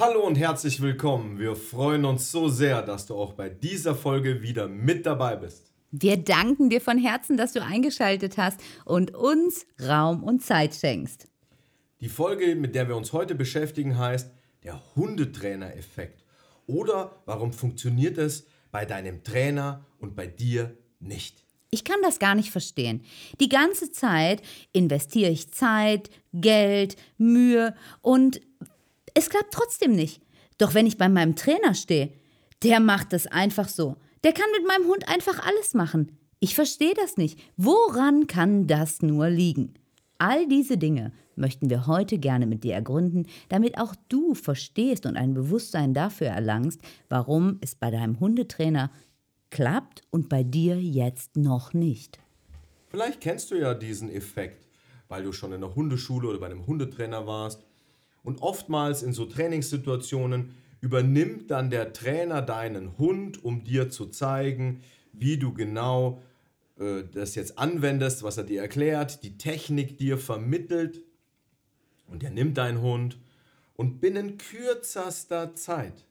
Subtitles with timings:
[0.00, 1.40] Hallo und herzlich willkommen.
[1.40, 5.72] Wir freuen uns so sehr, dass du auch bei dieser Folge wieder mit dabei bist.
[5.90, 11.26] Wir danken dir von Herzen, dass du eingeschaltet hast und uns Raum und Zeit schenkst.
[12.00, 14.30] Die Folge, mit der wir uns heute beschäftigen, heißt
[14.62, 16.22] der Hundetrainer-Effekt.
[16.68, 21.42] Oder warum funktioniert es bei deinem Trainer und bei dir nicht?
[21.70, 23.04] Ich kann das gar nicht verstehen.
[23.40, 28.40] Die ganze Zeit investiere ich Zeit, Geld, Mühe und
[29.18, 30.22] es klappt trotzdem nicht.
[30.58, 32.12] Doch wenn ich bei meinem Trainer stehe,
[32.62, 33.96] der macht das einfach so.
[34.22, 36.16] Der kann mit meinem Hund einfach alles machen.
[36.38, 37.40] Ich verstehe das nicht.
[37.56, 39.74] Woran kann das nur liegen?
[40.18, 45.16] All diese Dinge möchten wir heute gerne mit dir ergründen, damit auch du verstehst und
[45.16, 48.90] ein Bewusstsein dafür erlangst, warum es bei deinem Hundetrainer
[49.50, 52.20] klappt und bei dir jetzt noch nicht.
[52.88, 54.64] Vielleicht kennst du ja diesen Effekt,
[55.08, 57.67] weil du schon in der Hundeschule oder bei einem Hundetrainer warst
[58.22, 64.82] und oftmals in so Trainingssituationen übernimmt dann der Trainer deinen Hund, um dir zu zeigen,
[65.12, 66.22] wie du genau
[66.78, 71.02] äh, das jetzt anwendest, was er dir erklärt, die Technik dir vermittelt.
[72.06, 73.18] Und er nimmt deinen Hund
[73.74, 76.06] und binnen kürzester Zeit,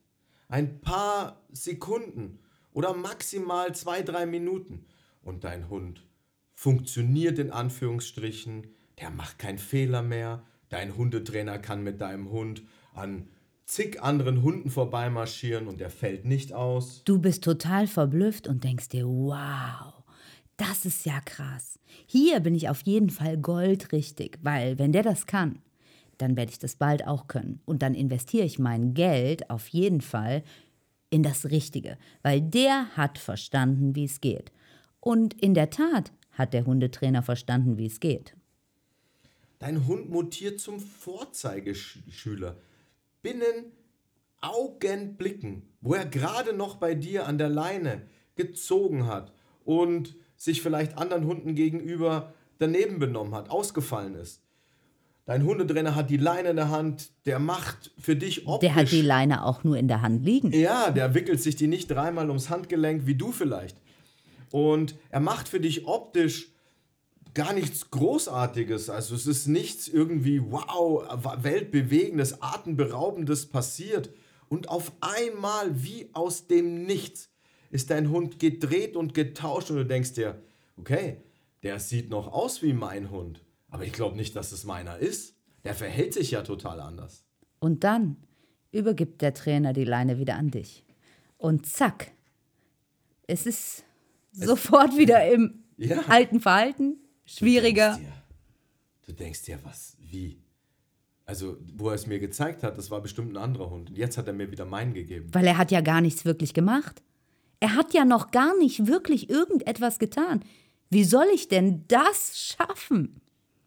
[0.47, 2.39] ein paar Sekunden
[2.73, 4.85] oder maximal zwei, drei Minuten,
[5.27, 6.05] und dein Hund
[6.53, 8.67] funktioniert in Anführungsstrichen,
[8.99, 13.27] der macht keinen Fehler mehr, Dein Hundetrainer kann mit deinem Hund an
[13.65, 17.03] zig anderen Hunden vorbeimarschieren und der fällt nicht aus.
[17.03, 20.03] Du bist total verblüfft und denkst dir, wow,
[20.55, 21.79] das ist ja krass.
[22.05, 25.59] Hier bin ich auf jeden Fall goldrichtig, weil wenn der das kann,
[26.17, 27.61] dann werde ich das bald auch können.
[27.65, 30.43] Und dann investiere ich mein Geld auf jeden Fall
[31.09, 34.51] in das Richtige, weil der hat verstanden, wie es geht.
[34.99, 38.36] Und in der Tat hat der Hundetrainer verstanden, wie es geht.
[39.59, 42.57] Dein Hund mutiert zum Vorzeigeschüler.
[43.21, 43.71] Binnen
[44.39, 48.03] Augenblicken, wo er gerade noch bei dir an der Leine
[48.35, 49.33] gezogen hat
[49.65, 54.43] und sich vielleicht anderen Hunden gegenüber daneben benommen hat, ausgefallen ist.
[55.25, 58.69] Dein Hundetrainer hat die Leine in der Hand, der macht für dich optisch.
[58.69, 60.53] Der hat die Leine auch nur in der Hand liegen.
[60.53, 63.81] Ja, der wickelt sich die nicht dreimal ums Handgelenk wie du vielleicht.
[64.51, 66.53] Und er macht für dich optisch
[67.37, 68.89] gar nichts Großartiges.
[68.89, 71.03] Also es ist nichts irgendwie, wow,
[71.43, 74.09] weltbewegendes, atemberaubendes passiert.
[74.49, 77.29] Und auf einmal, wie aus dem Nichts,
[77.69, 80.41] ist dein Hund gedreht und getauscht und du denkst dir,
[80.77, 81.17] okay,
[81.61, 83.45] der sieht noch aus wie mein Hund.
[83.69, 85.35] Aber ich glaube nicht, dass es meiner ist.
[85.63, 87.23] Der verhält sich ja total anders.
[87.59, 88.17] Und dann
[88.71, 90.83] übergibt der Trainer die Leine wieder an dich.
[91.37, 92.13] Und zack,
[93.27, 93.83] es ist
[94.33, 95.99] es sofort wieder im ja.
[96.07, 97.99] alten Verhalten, schwieriger.
[99.05, 100.41] Du denkst dir, was, wie?
[101.25, 103.89] Also, wo er es mir gezeigt hat, das war bestimmt ein anderer Hund.
[103.89, 105.29] Und jetzt hat er mir wieder meinen gegeben.
[105.33, 107.03] Weil er hat ja gar nichts wirklich gemacht.
[107.59, 110.43] Er hat ja noch gar nicht wirklich irgendetwas getan.
[110.89, 113.21] Wie soll ich denn das schaffen?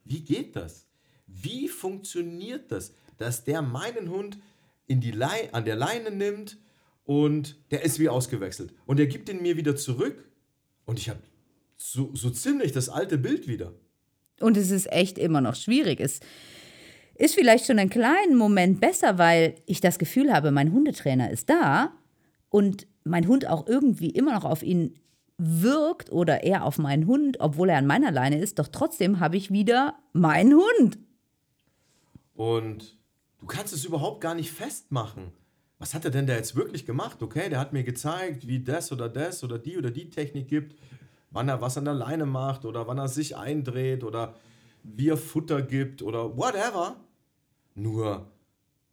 [0.05, 0.87] Wie geht das?
[1.27, 4.39] Wie funktioniert das, dass der meinen Hund
[4.87, 6.59] in die Lei an der Leine nimmt
[7.05, 8.73] und der ist wie ausgewechselt.
[8.87, 10.29] Und er gibt ihn mir wieder zurück
[10.85, 11.21] und ich habe
[11.81, 13.73] so, so ziemlich das alte Bild wieder.
[14.41, 16.01] Und es ist echt immer noch schwierig.
[16.01, 16.21] Es
[17.15, 21.51] ist vielleicht schon einen kleinen Moment besser, weil ich das Gefühl habe, mein Hundetrainer ist
[21.51, 21.93] da
[22.49, 24.99] und mein Hund auch irgendwie immer noch auf ihn
[25.39, 29.39] wirkt oder er auf meinen Hund, obwohl er an meiner Leine ist, doch trotzdem habe
[29.39, 30.99] ich wieder meinen Hund.
[32.35, 32.99] Und
[33.39, 35.33] du kannst es überhaupt gar nicht festmachen.
[35.79, 37.23] Was hat er denn da jetzt wirklich gemacht?
[37.23, 40.77] Okay, der hat mir gezeigt, wie das oder das oder die oder die Technik gibt
[41.31, 44.35] wann er was an der Leine macht oder wann er sich eindreht oder
[44.83, 46.97] wie er Futter gibt oder whatever.
[47.75, 48.27] Nur,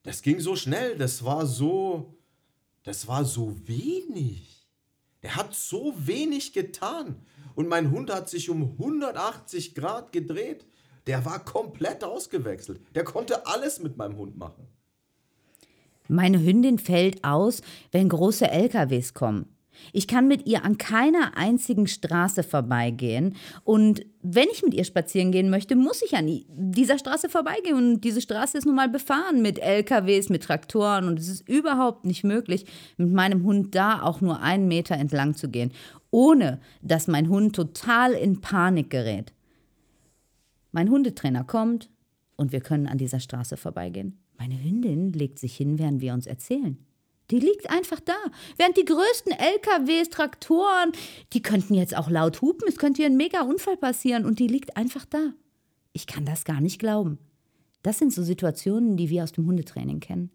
[0.04, 2.18] das ging so schnell, das war so,
[2.84, 4.68] das war so wenig.
[5.22, 7.22] Er hat so wenig getan.
[7.56, 10.66] Und mein Hund hat sich um 180 Grad gedreht.
[11.08, 12.80] Der war komplett ausgewechselt.
[12.94, 14.68] Der konnte alles mit meinem Hund machen.
[16.08, 17.62] Meine Hündin fällt aus,
[17.92, 19.57] wenn große LKWs kommen.
[19.94, 23.36] Ich kann mit ihr an keiner einzigen Straße vorbeigehen.
[23.64, 27.76] Und wenn ich mit ihr spazieren gehen möchte, muss ich an dieser Straße vorbeigehen.
[27.76, 31.08] Und diese Straße ist nun mal befahren mit LKWs, mit Traktoren.
[31.08, 32.66] Und es ist überhaupt nicht möglich,
[32.98, 35.72] mit meinem Hund da auch nur einen Meter entlang zu gehen,
[36.12, 39.34] ohne dass mein Hund total in Panik gerät.
[40.72, 41.90] Mein Hundetrainer kommt
[42.36, 44.20] und wir können an dieser Straße vorbeigehen.
[44.38, 46.78] Meine Hündin legt sich hin, während wir uns erzählen.
[47.32, 48.16] Die liegt einfach da.
[48.58, 50.94] Während die größten LKWs, Traktoren,
[51.34, 54.48] die könnten jetzt auch laut hupen, es könnte hier ein mega Unfall passieren und die
[54.48, 55.34] liegt einfach da.
[55.92, 57.20] Ich kann das gar nicht glauben.
[57.84, 60.32] Das sind so Situationen, die wir aus dem Hundetraining kennen.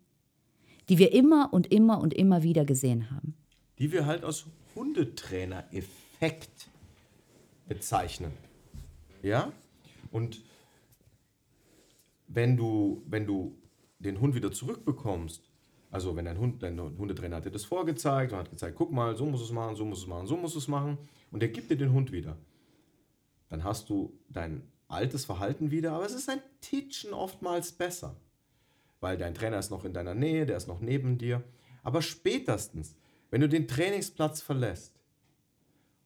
[0.89, 3.35] Die wir immer und immer und immer wieder gesehen haben.
[3.79, 6.69] Die wir halt als Hundetrainer-Effekt
[7.69, 8.33] bezeichnen.
[9.23, 9.53] Ja?
[10.11, 10.43] Und
[12.27, 13.57] wenn du, wenn du
[13.99, 15.52] den Hund wieder zurückbekommst
[15.93, 19.15] also wenn dein Hund, dein Hundetrainer hat dir das vorgezeigt und hat gezeigt, guck mal,
[19.15, 20.97] so muss es machen, so muss es machen, so muss es machen
[21.31, 22.39] und er gibt dir den Hund wieder.
[23.51, 28.17] Dann hast du dein altes Verhalten wieder, aber es ist ein Titschen oftmals besser.
[29.01, 31.45] Weil dein Trainer ist noch in deiner Nähe, der ist noch neben dir.
[31.83, 32.97] Aber spätestens,
[33.31, 34.99] wenn du den Trainingsplatz verlässt,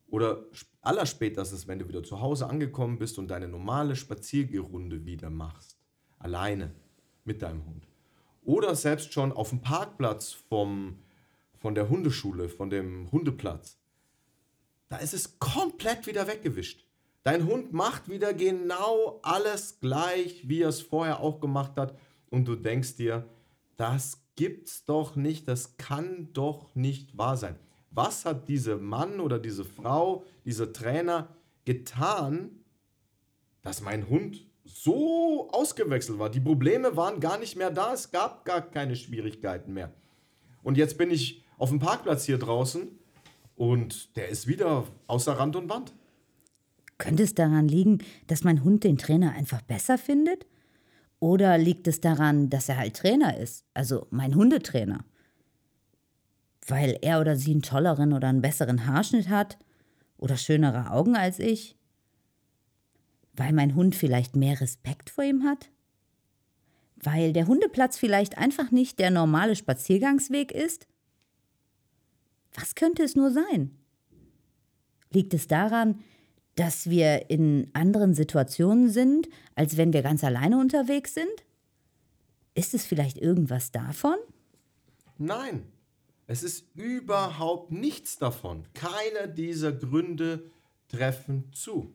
[0.08, 0.46] oder
[0.80, 5.78] allerspätestens, wenn du wieder zu Hause angekommen bist und deine normale Spaziergerunde wieder machst,
[6.18, 6.72] alleine
[7.24, 7.85] mit deinem Hund,
[8.46, 10.98] oder selbst schon auf dem Parkplatz vom,
[11.58, 13.78] von der Hundeschule, von dem Hundeplatz.
[14.88, 16.86] Da ist es komplett wieder weggewischt.
[17.24, 21.98] Dein Hund macht wieder genau alles gleich, wie er es vorher auch gemacht hat.
[22.30, 23.28] Und du denkst dir,
[23.76, 27.58] das gibt's doch nicht, das kann doch nicht wahr sein.
[27.90, 31.34] Was hat dieser Mann oder diese Frau, dieser Trainer
[31.64, 32.64] getan,
[33.62, 36.30] dass mein Hund so ausgewechselt war.
[36.30, 37.92] Die Probleme waren gar nicht mehr da.
[37.92, 39.92] Es gab gar keine Schwierigkeiten mehr.
[40.62, 42.88] Und jetzt bin ich auf dem Parkplatz hier draußen
[43.54, 45.92] und der ist wieder außer Rand und Band.
[46.98, 50.46] Könnte es daran liegen, dass mein Hund den Trainer einfach besser findet?
[51.18, 55.04] Oder liegt es daran, dass er halt Trainer ist, also mein Hundetrainer?
[56.66, 59.58] Weil er oder sie einen tolleren oder einen besseren Haarschnitt hat?
[60.18, 61.76] Oder schönere Augen als ich?
[63.36, 65.70] Weil mein Hund vielleicht mehr Respekt vor ihm hat?
[66.96, 70.86] Weil der Hundeplatz vielleicht einfach nicht der normale Spaziergangsweg ist?
[72.54, 73.76] Was könnte es nur sein?
[75.10, 76.00] Liegt es daran,
[76.54, 81.44] dass wir in anderen Situationen sind, als wenn wir ganz alleine unterwegs sind?
[82.54, 84.16] Ist es vielleicht irgendwas davon?
[85.18, 85.66] Nein,
[86.26, 88.64] es ist überhaupt nichts davon.
[88.72, 90.50] Keiner dieser Gründe
[90.88, 91.94] treffen zu.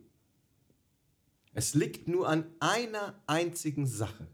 [1.53, 4.27] Es liegt nur an einer einzigen Sache.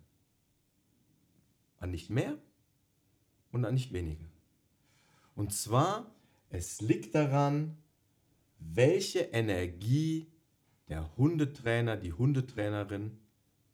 [1.80, 2.38] An nicht mehr
[3.52, 4.26] und an nicht weniger.
[5.36, 6.16] Und zwar,
[6.50, 7.78] es liegt daran,
[8.60, 10.32] welche Energie
[10.88, 13.20] der Hundetrainer, die Hundetrainerin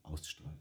[0.02, 0.58] ausstrahlt.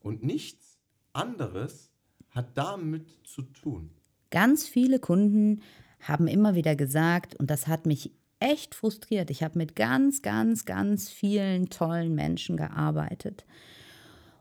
[0.00, 0.78] Und nichts
[1.12, 1.90] anderes
[2.30, 3.90] hat damit zu tun.
[4.30, 5.62] Ganz viele Kunden
[6.00, 9.30] haben immer wieder gesagt, und das hat mich echt frustriert.
[9.30, 13.44] Ich habe mit ganz, ganz, ganz vielen tollen Menschen gearbeitet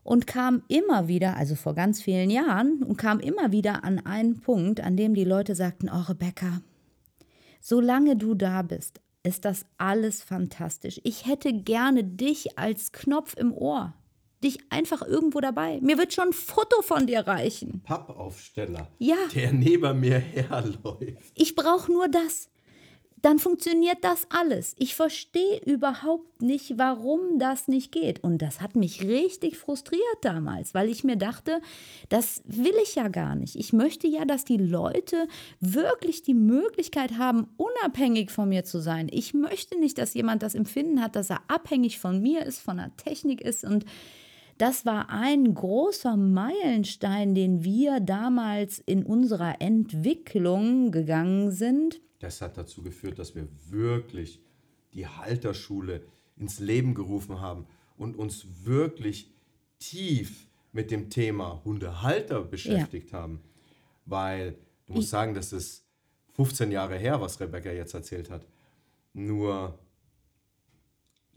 [0.04, 4.40] und kam immer wieder, also vor ganz vielen Jahren, und kam immer wieder an einen
[4.40, 6.62] Punkt, an dem die Leute sagten, oh Rebecca,
[7.60, 11.02] solange du da bist, ist das alles fantastisch.
[11.04, 13.96] Ich hätte gerne dich als Knopf im Ohr.
[14.44, 15.80] Dich einfach irgendwo dabei.
[15.82, 17.82] Mir wird schon ein Foto von dir reichen.
[17.84, 18.92] Pappaufsteller.
[19.00, 19.16] Ja.
[19.34, 21.32] Der neben mir herläuft.
[21.34, 22.52] Ich brauche nur das
[23.22, 24.76] dann funktioniert das alles.
[24.78, 28.24] Ich verstehe überhaupt nicht, warum das nicht geht.
[28.24, 31.62] Und das hat mich richtig frustriert damals, weil ich mir dachte,
[32.10, 33.56] das will ich ja gar nicht.
[33.56, 35.28] Ich möchte ja, dass die Leute
[35.60, 39.08] wirklich die Möglichkeit haben, unabhängig von mir zu sein.
[39.12, 42.78] Ich möchte nicht, dass jemand das Empfinden hat, dass er abhängig von mir ist, von
[42.78, 43.86] der Technik ist und
[44.58, 52.58] das war ein großer Meilenstein, den wir damals in unserer Entwicklung gegangen sind das hat
[52.58, 54.42] dazu geführt, dass wir wirklich
[54.94, 56.02] die Halterschule
[56.38, 59.32] ins Leben gerufen haben und uns wirklich
[59.80, 63.20] tief mit dem Thema Hundehalter beschäftigt ja.
[63.20, 63.42] haben.
[64.06, 64.56] Weil
[64.88, 65.86] du musst ich sagen, das ist
[66.34, 68.46] 15 Jahre her, was Rebecca jetzt erzählt hat.
[69.14, 69.80] Nur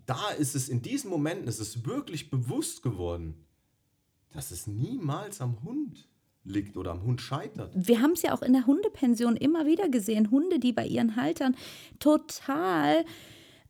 [0.08, 3.34] da ist es in diesen Momenten, ist wirklich bewusst geworden,
[4.32, 6.08] dass es niemals am Hund
[6.44, 7.72] liegt oder am Hund scheitert.
[7.74, 10.30] Wir haben es ja auch in der Hundepension immer wieder gesehen.
[10.30, 11.56] Hunde, die bei ihren Haltern
[11.98, 13.04] total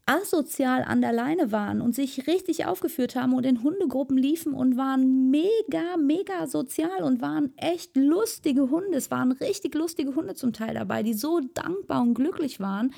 [0.06, 4.76] asozial an der Leine waren und sich richtig aufgeführt haben und in Hundegruppen liefen und
[4.76, 8.96] waren mega, mega sozial und waren echt lustige Hunde.
[8.96, 12.94] Es waren richtig lustige Hunde zum Teil dabei, die so dankbar und glücklich waren.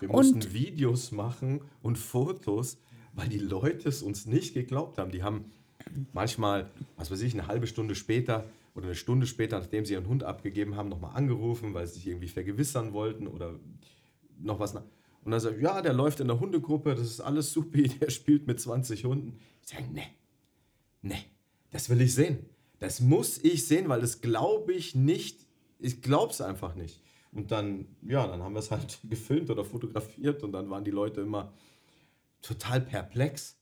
[0.00, 2.78] Wir mussten Videos machen und Fotos,
[3.12, 5.10] weil die Leute es uns nicht geglaubt haben.
[5.10, 5.46] Die haben
[6.12, 10.06] manchmal, was weiß ich, eine halbe Stunde später oder eine Stunde später, nachdem sie ihren
[10.06, 13.58] Hund abgegeben haben, nochmal angerufen, weil sie sich irgendwie vergewissern wollten oder
[14.38, 14.74] noch was.
[14.74, 18.46] Und dann sagt, ja, der läuft in der Hundegruppe, das ist alles supi, der spielt
[18.46, 19.38] mit 20 Hunden.
[19.62, 20.02] Ich sage, ne,
[21.02, 21.16] ne,
[21.70, 22.38] das will ich sehen.
[22.78, 25.46] Das muss ich sehen, weil das glaube ich nicht,
[25.78, 27.02] ich glaube es einfach nicht.
[27.32, 30.90] Und dann, ja, dann haben wir es halt gefilmt oder fotografiert und dann waren die
[30.90, 31.52] Leute immer
[32.42, 33.56] total perplex.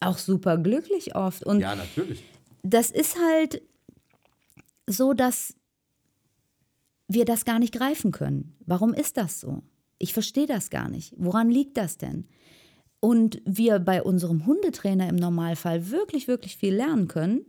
[0.00, 1.44] Auch super glücklich oft.
[1.44, 2.22] Und ja, natürlich.
[2.62, 3.62] Das ist halt
[4.86, 5.54] so, dass
[7.08, 8.56] wir das gar nicht greifen können.
[8.66, 9.62] Warum ist das so?
[9.98, 11.14] Ich verstehe das gar nicht.
[11.16, 12.28] Woran liegt das denn?
[13.00, 17.46] Und wir bei unserem Hundetrainer im Normalfall wirklich, wirklich viel lernen können,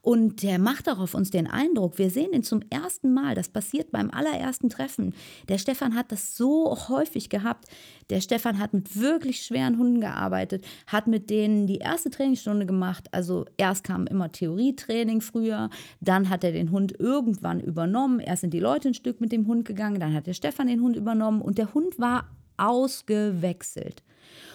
[0.00, 3.48] und der macht auch auf uns den Eindruck, wir sehen ihn zum ersten Mal, das
[3.48, 5.14] passiert beim allerersten Treffen.
[5.48, 7.66] Der Stefan hat das so häufig gehabt.
[8.10, 13.08] Der Stefan hat mit wirklich schweren Hunden gearbeitet, hat mit denen die erste Trainingsstunde gemacht.
[13.12, 18.20] Also erst kam immer Theorietraining früher, dann hat er den Hund irgendwann übernommen.
[18.20, 20.82] Erst sind die Leute ein Stück mit dem Hund gegangen, dann hat der Stefan den
[20.82, 24.02] Hund übernommen und der Hund war ausgewechselt.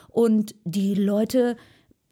[0.08, 1.58] Und die Leute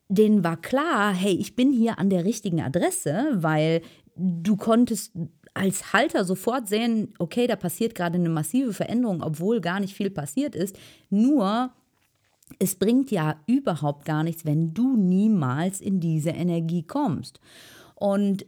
[0.10, 3.82] denen war klar, hey, ich bin hier an der richtigen Adresse, weil
[4.16, 5.14] du konntest
[5.54, 10.10] als Halter sofort sehen, okay, da passiert gerade eine massive Veränderung, obwohl gar nicht viel
[10.10, 10.78] passiert ist.
[11.10, 11.72] Nur,
[12.60, 17.40] es bringt ja überhaupt gar nichts, wenn du niemals in diese Energie kommst.
[17.96, 18.46] Und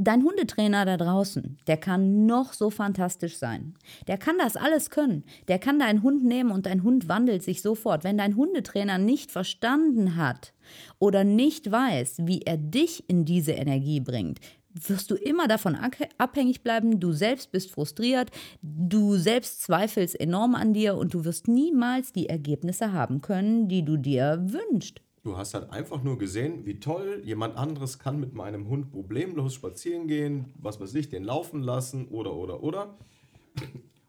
[0.00, 3.74] Dein Hundetrainer da draußen, der kann noch so fantastisch sein.
[4.06, 5.24] Der kann das alles können.
[5.48, 8.04] Der kann deinen Hund nehmen und dein Hund wandelt sich sofort.
[8.04, 10.54] Wenn dein Hundetrainer nicht verstanden hat
[11.00, 14.38] oder nicht weiß, wie er dich in diese Energie bringt,
[14.72, 15.76] wirst du immer davon
[16.16, 17.00] abhängig bleiben.
[17.00, 18.30] Du selbst bist frustriert,
[18.62, 23.84] du selbst zweifelst enorm an dir und du wirst niemals die Ergebnisse haben können, die
[23.84, 25.00] du dir wünschst.
[25.22, 29.54] Du hast halt einfach nur gesehen, wie toll jemand anderes kann mit meinem Hund problemlos
[29.54, 32.98] spazieren gehen, was weiß ich, den laufen lassen oder oder oder.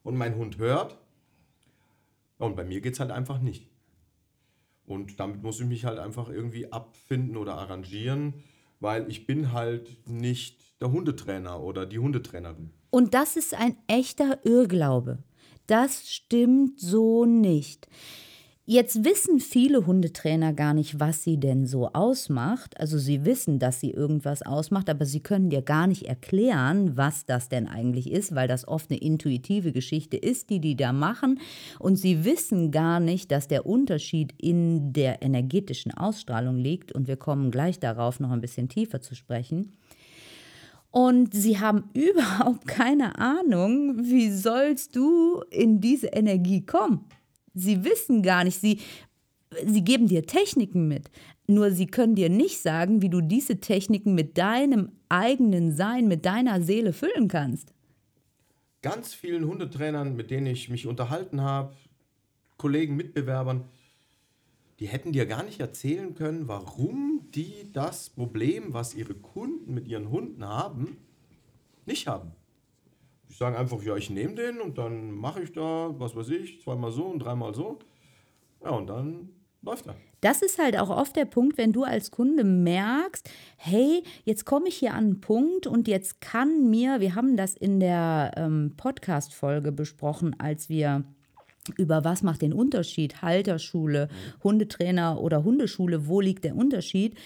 [0.04, 0.98] Und mein Hund hört.
[2.38, 3.68] Und bei mir geht es halt einfach nicht.
[4.86, 8.34] Und damit muss ich mich halt einfach irgendwie abfinden oder arrangieren,
[8.80, 12.72] weil ich bin halt nicht der Hundetrainer oder die Hundetrainerin.
[12.90, 15.20] Und das ist ein echter Irrglaube.
[15.68, 17.88] Das stimmt so nicht.
[18.72, 22.80] Jetzt wissen viele Hundetrainer gar nicht, was sie denn so ausmacht.
[22.80, 27.26] Also sie wissen, dass sie irgendwas ausmacht, aber sie können dir gar nicht erklären, was
[27.26, 31.40] das denn eigentlich ist, weil das oft eine intuitive Geschichte ist, die die da machen.
[31.80, 36.92] Und sie wissen gar nicht, dass der Unterschied in der energetischen Ausstrahlung liegt.
[36.92, 39.74] Und wir kommen gleich darauf noch ein bisschen tiefer zu sprechen.
[40.92, 47.06] Und sie haben überhaupt keine Ahnung, wie sollst du in diese Energie kommen.
[47.60, 48.80] Sie wissen gar nicht, sie,
[49.66, 51.10] sie geben dir Techniken mit.
[51.48, 56.26] Nur sie können dir nicht sagen, wie du diese Techniken mit deinem eigenen Sein, mit
[56.26, 57.74] deiner Seele füllen kannst.
[58.82, 61.74] Ganz vielen Hundetrainern, mit denen ich mich unterhalten habe,
[62.58, 63.66] Kollegen, Mitbewerbern,
[64.80, 69.88] die hätten dir gar nicht erzählen können, warum die das Problem, was ihre Kunden mit
[69.88, 70.98] ihren Hunden haben,
[71.86, 72.32] nicht haben.
[73.30, 76.62] Ich sage einfach, ja, ich nehme den und dann mache ich da, was weiß ich,
[76.62, 77.80] zweimal so und dreimal so.
[78.64, 79.30] Ja, und dann
[79.62, 79.96] läuft er.
[80.22, 84.68] Das ist halt auch oft der Punkt, wenn du als Kunde merkst, hey, jetzt komme
[84.68, 88.74] ich hier an einen Punkt und jetzt kann mir, wir haben das in der ähm,
[88.76, 91.06] Podcast-Folge besprochen, als wir
[91.78, 94.44] über was macht den Unterschied, Halterschule, mhm.
[94.44, 97.18] Hundetrainer oder Hundeschule, wo liegt der Unterschied,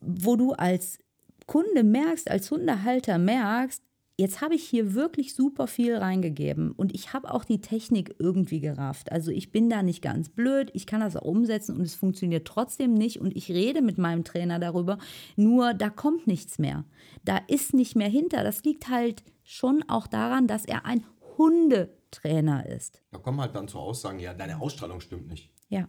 [0.00, 0.98] wo du als
[1.46, 3.82] Kunde merkst, als Hundehalter merkst,
[4.16, 8.60] Jetzt habe ich hier wirklich super viel reingegeben und ich habe auch die Technik irgendwie
[8.60, 9.10] gerafft.
[9.10, 12.46] Also ich bin da nicht ganz blöd, ich kann das auch umsetzen und es funktioniert
[12.46, 14.98] trotzdem nicht und ich rede mit meinem Trainer darüber,
[15.34, 16.84] nur da kommt nichts mehr.
[17.24, 18.44] Da ist nicht mehr hinter.
[18.44, 21.04] Das liegt halt schon auch daran, dass er ein
[21.36, 23.02] Hundetrainer ist.
[23.10, 25.50] Da kommen halt dann zu Aussagen, ja, deine Ausstrahlung stimmt nicht.
[25.68, 25.88] Ja.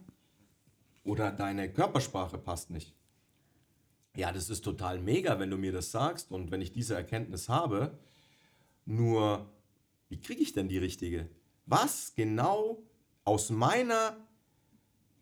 [1.04, 2.96] Oder deine Körpersprache passt nicht.
[4.16, 7.48] Ja, das ist total mega, wenn du mir das sagst und wenn ich diese Erkenntnis
[7.48, 7.96] habe,
[8.86, 9.46] nur,
[10.08, 11.28] wie kriege ich denn die richtige?
[11.66, 12.82] Was genau
[13.24, 14.16] aus meiner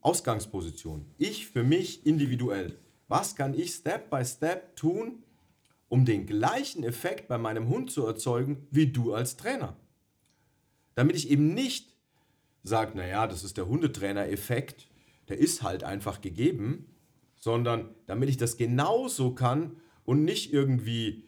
[0.03, 2.79] Ausgangsposition, ich für mich individuell,
[3.09, 5.23] was kann ich Step by Step tun,
[5.89, 9.77] um den gleichen Effekt bei meinem Hund zu erzeugen wie du als Trainer?
[10.95, 11.97] Damit ich eben nicht
[12.63, 14.89] sage, naja, das ist der Hundetrainer-Effekt,
[15.29, 16.87] der ist halt einfach gegeben,
[17.37, 21.25] sondern damit ich das genauso kann und nicht irgendwie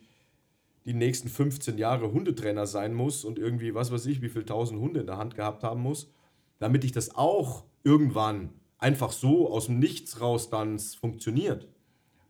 [0.87, 4.81] die nächsten 15 Jahre Hundetrainer sein muss und irgendwie, was weiß ich, wie viel tausend
[4.81, 6.13] Hunde in der Hand gehabt haben muss,
[6.61, 11.67] damit ich das auch irgendwann einfach so aus dem Nichts raus dann funktioniert,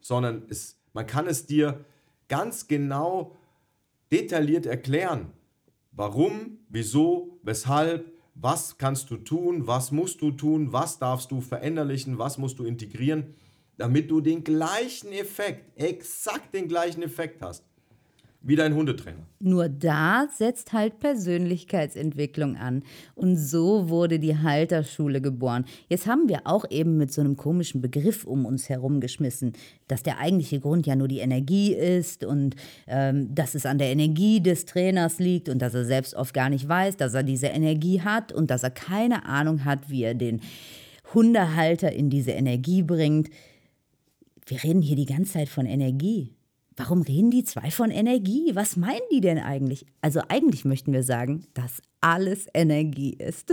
[0.01, 1.85] sondern es, man kann es dir
[2.29, 3.37] ganz genau
[4.11, 5.33] detailliert erklären,
[5.93, 12.19] warum, wieso, weshalb, was kannst du tun, was musst du tun, was darfst du verinnerlichen,
[12.19, 13.35] was musst du integrieren,
[13.77, 17.67] damit du den gleichen Effekt, exakt den gleichen Effekt hast
[18.47, 19.27] wie dein Hundetrainer.
[19.41, 22.85] Nur da setzt halt Persönlichkeitsentwicklung an.
[23.15, 25.65] Und so wurde die Halterschule geboren.
[25.89, 29.55] Jetzt haben wir auch eben mit so einem komischen Begriff um uns herumgeschmissen,
[29.89, 32.55] dass der eigentliche Grund ja nur die Energie ist und
[32.87, 36.49] ähm, dass es an der Energie des Trainers liegt und dass er selbst oft gar
[36.49, 40.15] nicht weiß, dass er diese Energie hat und dass er keine Ahnung hat, wie er
[40.15, 40.41] den
[41.15, 43.29] Hundehalter in diese Energie bringt.
[44.47, 46.36] Wir reden hier die ganze Zeit von Energie.
[46.77, 48.51] Warum reden die zwei von Energie?
[48.55, 49.87] Was meinen die denn eigentlich?
[50.03, 53.51] Also eigentlich möchten wir sagen, dass alles Energie ist.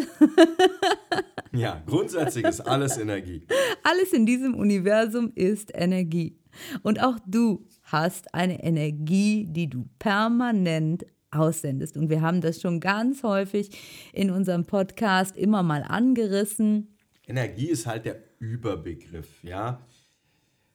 [1.54, 3.48] ja, grundsätzlich ist alles Energie.
[3.84, 6.38] Alles in diesem Universum ist Energie.
[6.82, 11.96] Und auch du hast eine Energie, die du permanent aussendest.
[11.96, 13.70] Und wir haben das schon ganz häufig
[14.12, 16.98] in unserem Podcast immer mal angerissen.
[17.26, 19.82] Energie ist halt der Überbegriff, ja.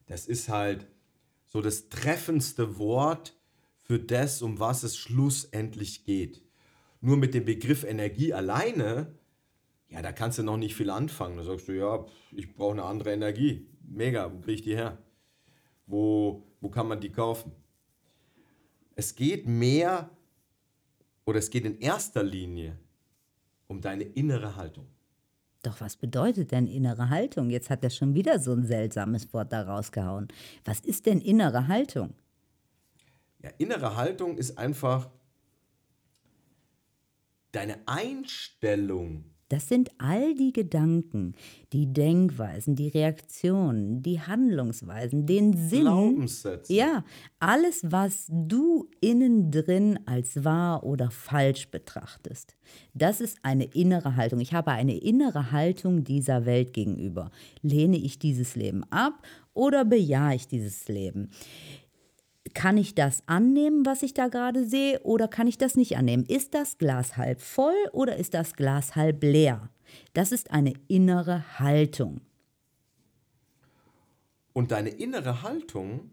[0.07, 0.87] Das ist halt
[1.49, 3.35] so das treffendste Wort
[3.77, 6.43] für das, um was es schlussendlich geht.
[7.01, 9.15] Nur mit dem Begriff Energie alleine,
[9.89, 11.39] ja, da kannst du noch nicht viel anfangen.
[11.39, 13.67] Da sagst du, ja, ich brauche eine andere Energie.
[13.81, 14.99] Mega, wo kriege ich die her?
[15.87, 17.53] Wo, wo kann man die kaufen?
[18.95, 20.11] Es geht mehr
[21.25, 22.79] oder es geht in erster Linie
[23.67, 24.87] um deine innere Haltung.
[25.63, 27.51] Doch was bedeutet denn innere Haltung?
[27.51, 30.29] Jetzt hat er schon wieder so ein seltsames Wort da rausgehauen.
[30.65, 32.15] Was ist denn innere Haltung?
[33.43, 35.11] Ja, innere Haltung ist einfach
[37.53, 41.35] deine Einstellung das sind all die Gedanken,
[41.73, 45.83] die Denkweisen, die Reaktionen, die Handlungsweisen, den Sinn.
[45.83, 46.73] Glaubenssätze.
[46.73, 47.05] Ja,
[47.39, 52.57] alles, was du innen drin als wahr oder falsch betrachtest.
[52.93, 54.41] Das ist eine innere Haltung.
[54.41, 57.31] Ich habe eine innere Haltung dieser Welt gegenüber.
[57.63, 61.31] Lehne ich dieses Leben ab oder bejahe ich dieses Leben?
[62.55, 66.25] Kann ich das annehmen, was ich da gerade sehe, oder kann ich das nicht annehmen?
[66.25, 69.71] Ist das Glas halb voll oder ist das Glas halb leer?
[70.13, 72.21] Das ist eine innere Haltung.
[74.53, 76.11] Und deine innere Haltung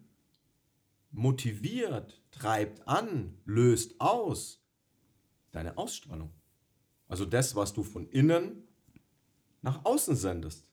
[1.12, 4.62] motiviert, treibt an, löst aus
[5.52, 6.32] deine Ausstrahlung.
[7.08, 8.68] Also das, was du von innen
[9.62, 10.68] nach außen sendest.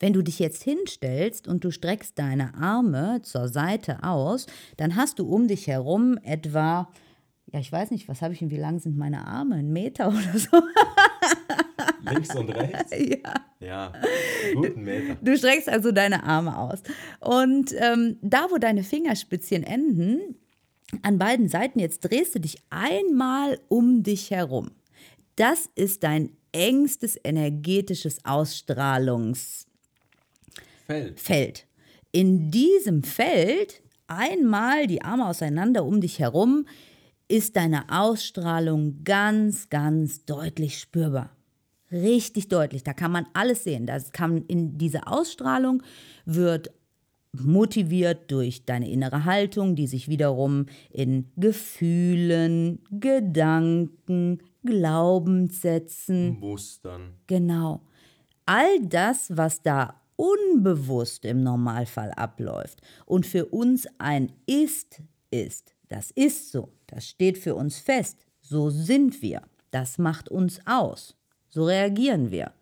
[0.00, 4.46] Wenn du dich jetzt hinstellst und du streckst deine Arme zur Seite aus,
[4.78, 6.88] dann hast du um dich herum etwa,
[7.52, 9.56] ja, ich weiß nicht, was habe ich und wie lang sind meine Arme?
[9.56, 10.62] Ein Meter oder so?
[12.10, 12.90] Links und rechts?
[12.98, 13.34] Ja.
[13.60, 13.92] Ja,
[14.54, 15.16] guten Meter.
[15.20, 16.82] Du streckst also deine Arme aus.
[17.20, 20.36] Und ähm, da, wo deine Fingerspitzchen enden,
[21.02, 24.70] an beiden Seiten, jetzt drehst du dich einmal um dich herum.
[25.36, 29.66] Das ist dein engstes energetisches Ausstrahlungs-
[30.90, 31.20] Feld.
[31.20, 31.66] Feld.
[32.12, 36.66] In diesem Feld, einmal die Arme auseinander um dich herum,
[37.28, 41.30] ist deine Ausstrahlung ganz, ganz deutlich spürbar.
[41.92, 42.82] Richtig deutlich.
[42.82, 43.86] Da kann man alles sehen.
[43.86, 45.82] Das kann in diese Ausstrahlung
[46.24, 46.72] wird
[47.32, 57.14] motiviert durch deine innere Haltung, die sich wiederum in Gefühlen, Gedanken, Glaubenssätzen, Mustern.
[57.28, 57.82] Genau.
[58.46, 65.74] All das, was da unbewusst im Normalfall abläuft und für uns ein Ist ist.
[65.88, 71.16] Das ist so, das steht für uns fest, so sind wir, das macht uns aus,
[71.48, 72.52] so reagieren wir.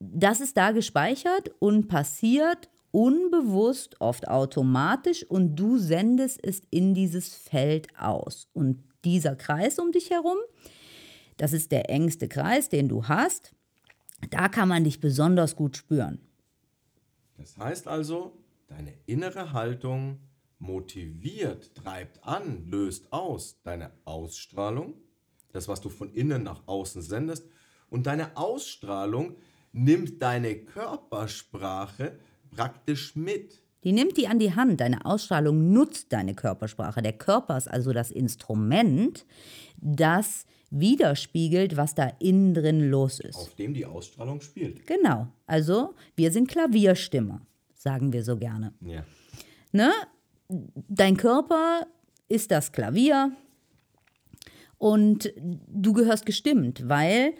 [0.00, 7.34] Das ist da gespeichert und passiert unbewusst, oft automatisch und du sendest es in dieses
[7.34, 8.48] Feld aus.
[8.52, 10.38] Und dieser Kreis um dich herum,
[11.36, 13.52] das ist der engste Kreis, den du hast,
[14.30, 16.18] da kann man dich besonders gut spüren.
[17.40, 18.36] Das heißt also,
[18.68, 20.18] deine innere Haltung
[20.58, 24.92] motiviert, treibt an, löst aus deine Ausstrahlung,
[25.52, 27.48] das, was du von innen nach außen sendest,
[27.88, 29.36] und deine Ausstrahlung
[29.72, 32.18] nimmt deine Körpersprache
[32.50, 33.62] praktisch mit.
[33.84, 34.78] Die nimmt die an die Hand.
[34.82, 37.00] Deine Ausstrahlung nutzt deine Körpersprache.
[37.00, 39.24] Der Körper ist also das Instrument,
[39.78, 43.36] das widerspiegelt, was da innen drin los ist.
[43.36, 44.86] Auf dem die Ausstrahlung spielt.
[44.86, 45.28] Genau.
[45.46, 47.40] Also, wir sind Klavierstimmer,
[47.74, 48.72] sagen wir so gerne.
[48.80, 49.04] Ja.
[49.72, 49.90] Ne?
[50.88, 51.86] Dein Körper
[52.28, 53.32] ist das Klavier
[54.78, 57.34] und du gehörst gestimmt, weil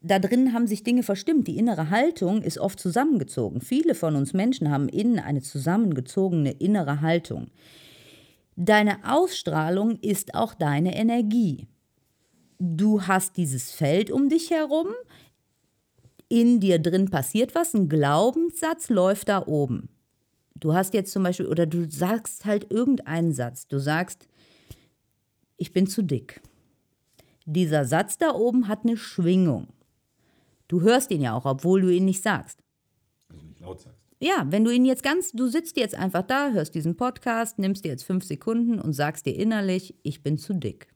[0.00, 1.48] da drin haben sich Dinge verstimmt.
[1.48, 3.62] Die innere Haltung ist oft zusammengezogen.
[3.62, 7.48] Viele von uns Menschen haben innen eine zusammengezogene innere Haltung.
[8.54, 11.66] Deine Ausstrahlung ist auch deine Energie.
[12.66, 14.88] Du hast dieses Feld um dich herum,
[16.28, 19.90] in dir drin passiert was, ein Glaubenssatz läuft da oben.
[20.54, 23.68] Du hast jetzt zum Beispiel, oder du sagst halt irgendeinen Satz.
[23.68, 24.28] Du sagst,
[25.58, 26.40] ich bin zu dick.
[27.44, 29.68] Dieser Satz da oben hat eine Schwingung.
[30.66, 32.60] Du hörst ihn ja auch, obwohl du ihn nicht sagst.
[33.28, 34.00] Also nicht laut sagst.
[34.20, 37.84] Ja, wenn du ihn jetzt ganz, du sitzt jetzt einfach da, hörst diesen Podcast, nimmst
[37.84, 40.93] dir jetzt fünf Sekunden und sagst dir innerlich, ich bin zu dick.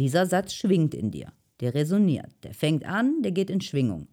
[0.00, 4.08] Dieser Satz schwingt in dir, der resoniert, der fängt an, der geht in Schwingung.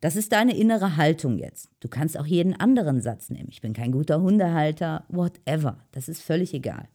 [0.00, 1.68] Das ist deine innere Haltung jetzt.
[1.80, 3.48] Du kannst auch jeden anderen Satz nehmen.
[3.50, 5.84] Ich bin kein guter Hundehalter, whatever.
[5.90, 6.88] Das ist völlig egal.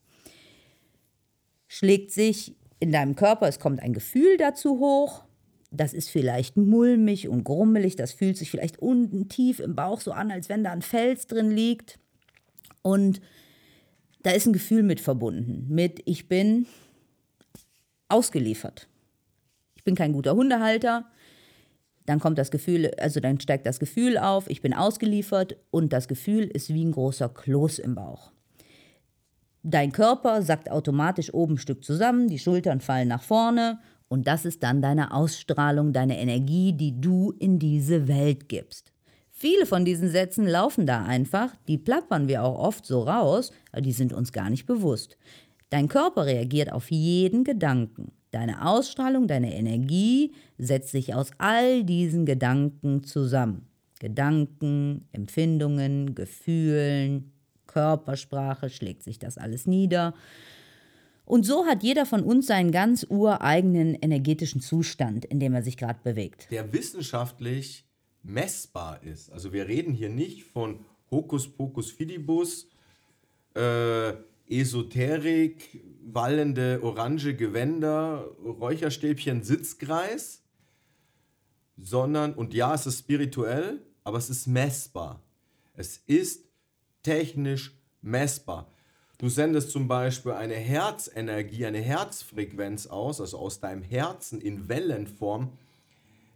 [1.68, 5.26] Schlägt sich in deinem Körper, es kommt ein Gefühl dazu hoch.
[5.72, 7.98] Das ist vielleicht mulmig und grummelig.
[7.98, 11.28] Das fühlt sich vielleicht unten tief im Bauch so an, als wenn da ein Fels
[11.28, 12.00] drin liegt.
[12.82, 13.20] Und
[14.24, 15.66] da ist ein Gefühl mit verbunden.
[15.68, 16.66] Mit ich bin
[18.12, 18.88] ausgeliefert.
[19.76, 21.06] Ich bin kein guter Hundehalter.
[22.06, 26.08] Dann kommt das Gefühl, also dann steigt das Gefühl auf, ich bin ausgeliefert und das
[26.08, 28.32] Gefühl ist wie ein großer Kloß im Bauch.
[29.64, 34.46] Dein Körper sackt automatisch oben ein Stück zusammen, die Schultern fallen nach vorne und das
[34.46, 38.92] ist dann deine Ausstrahlung, deine Energie, die du in diese Welt gibst.
[39.30, 43.82] Viele von diesen Sätzen laufen da einfach, die plappern wir auch oft so raus, aber
[43.82, 45.18] die sind uns gar nicht bewusst.
[45.72, 48.12] Dein Körper reagiert auf jeden Gedanken.
[48.32, 53.68] Deine Ausstrahlung, deine Energie setzt sich aus all diesen Gedanken zusammen.
[54.00, 57.32] Gedanken, Empfindungen, Gefühlen,
[57.68, 60.14] Körpersprache, schlägt sich das alles nieder.
[61.24, 65.78] Und so hat jeder von uns seinen ganz ureigenen energetischen Zustand, in dem er sich
[65.78, 66.48] gerade bewegt.
[66.52, 67.86] Der wissenschaftlich
[68.24, 69.32] messbar ist.
[69.32, 72.68] Also wir reden hier nicht von Hokuspokus Fidibus,
[73.54, 74.14] äh,
[74.52, 80.44] Esoterik, wallende orange Gewänder, Räucherstäbchen, Sitzkreis,
[81.78, 85.22] sondern, und ja, es ist spirituell, aber es ist messbar.
[85.74, 86.46] Es ist
[87.02, 88.68] technisch messbar.
[89.18, 95.58] Du sendest zum Beispiel eine Herzenergie, eine Herzfrequenz aus, also aus deinem Herzen in Wellenform,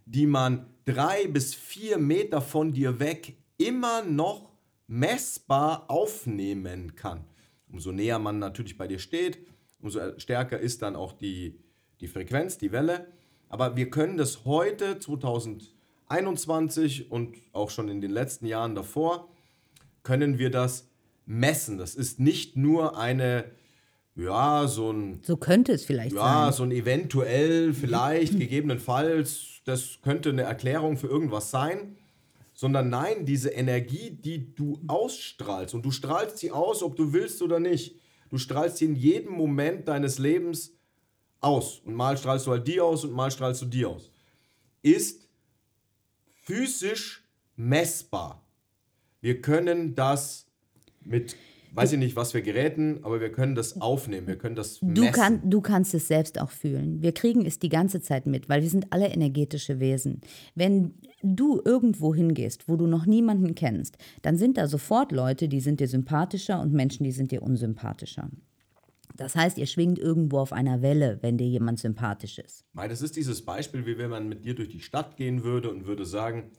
[0.06, 4.52] die man drei bis vier Meter von dir weg immer noch
[4.86, 7.24] messbar aufnehmen kann.
[7.70, 9.38] Umso näher man natürlich bei dir steht,
[9.80, 11.58] umso stärker ist dann auch die,
[12.00, 13.06] die Frequenz, die Welle.
[13.48, 19.28] Aber wir können das heute, 2021 und auch schon in den letzten Jahren davor,
[20.02, 20.88] können wir das
[21.26, 21.78] messen.
[21.78, 23.44] Das ist nicht nur eine,
[24.14, 25.20] ja, so ein.
[25.22, 26.52] So könnte es vielleicht ja, sein.
[26.52, 31.96] so ein eventuell, vielleicht, gegebenenfalls, das könnte eine Erklärung für irgendwas sein
[32.56, 37.42] sondern nein, diese Energie, die du ausstrahlst und du strahlst sie aus, ob du willst
[37.42, 38.00] oder nicht.
[38.30, 40.72] Du strahlst sie in jedem Moment deines Lebens
[41.40, 44.10] aus und mal strahlst du halt die aus und mal strahlst du die aus.
[44.82, 45.28] Ist
[46.42, 48.42] physisch messbar.
[49.20, 50.46] Wir können das
[51.00, 51.36] mit
[51.76, 54.94] weiß ich nicht, was für Geräten, aber wir können das aufnehmen, wir können das messen.
[54.94, 57.02] Du, kann, du kannst es selbst auch fühlen.
[57.02, 60.22] Wir kriegen es die ganze Zeit mit, weil wir sind alle energetische Wesen.
[60.54, 65.60] Wenn du irgendwo hingehst, wo du noch niemanden kennst, dann sind da sofort Leute, die
[65.60, 68.30] sind dir sympathischer und Menschen, die sind dir unsympathischer.
[69.14, 72.64] Das heißt, ihr schwingt irgendwo auf einer Welle, wenn dir jemand sympathisch ist.
[72.74, 75.86] Das ist dieses Beispiel, wie wenn man mit dir durch die Stadt gehen würde und
[75.86, 76.50] würde sagen,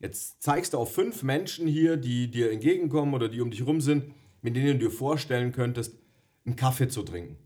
[0.00, 3.80] jetzt zeigst du auf fünf Menschen hier, die dir entgegenkommen oder die um dich rum
[3.80, 4.04] sind,
[4.42, 5.98] mit denen du dir vorstellen könntest,
[6.44, 7.36] einen Kaffee zu trinken.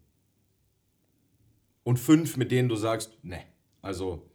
[1.85, 3.41] Und fünf, mit denen du sagst, ne,
[3.81, 4.31] also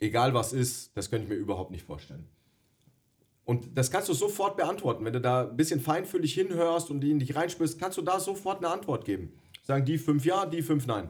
[0.00, 2.26] egal was ist, das könnte ich mir überhaupt nicht vorstellen.
[3.44, 5.04] Und das kannst du sofort beantworten.
[5.04, 8.58] Wenn du da ein bisschen feinfühlig hinhörst und in dich reinspürst, kannst du da sofort
[8.58, 9.32] eine Antwort geben.
[9.62, 11.08] Sagen die fünf ja, die fünf nein.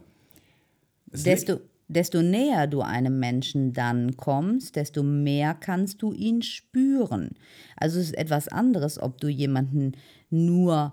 [1.07, 7.31] desto, desto näher du einem Menschen dann kommst, desto mehr kannst du ihn spüren.
[7.77, 9.93] Also es ist etwas anderes, ob du jemanden
[10.31, 10.93] nur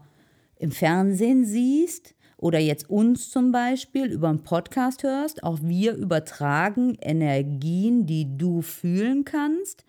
[0.57, 6.95] im Fernsehen siehst oder jetzt uns zum Beispiel über einen Podcast hörst, auch wir übertragen
[7.01, 9.85] Energien, die du fühlen kannst,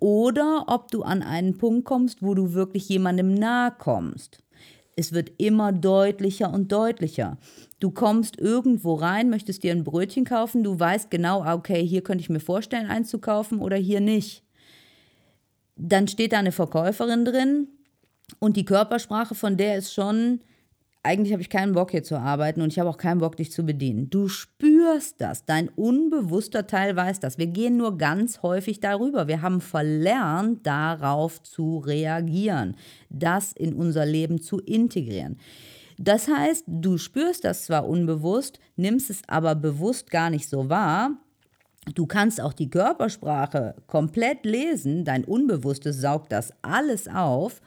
[0.00, 4.42] oder ob du an einen Punkt kommst, wo du wirklich jemandem nahe kommst.
[4.98, 7.38] Es wird immer deutlicher und deutlicher.
[7.78, 12.02] Du kommst irgendwo rein, möchtest dir ein Brötchen kaufen, du weißt genau, ah, okay, hier
[12.02, 14.42] könnte ich mir vorstellen, eins zu kaufen oder hier nicht.
[15.76, 17.68] Dann steht da eine Verkäuferin drin
[18.40, 20.40] und die Körpersprache von der ist schon,
[21.02, 23.52] eigentlich habe ich keinen Bock hier zu arbeiten und ich habe auch keinen Bock, dich
[23.52, 24.10] zu bedienen.
[24.10, 27.38] Du spürst das, dein unbewusster Teil weiß das.
[27.38, 29.28] Wir gehen nur ganz häufig darüber.
[29.28, 32.76] Wir haben verlernt, darauf zu reagieren,
[33.10, 35.38] das in unser Leben zu integrieren.
[35.98, 41.10] Das heißt, du spürst das zwar unbewusst, nimmst es aber bewusst gar nicht so wahr.
[41.94, 47.60] Du kannst auch die Körpersprache komplett lesen, dein Unbewusstes saugt das alles auf.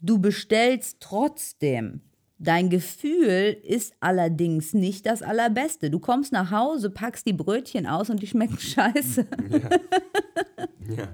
[0.00, 2.02] Du bestellst trotzdem.
[2.38, 5.90] Dein Gefühl ist allerdings nicht das allerbeste.
[5.90, 9.26] Du kommst nach Hause, packst die Brötchen aus und die schmecken scheiße.
[9.50, 10.96] Ja.
[10.96, 11.08] ja.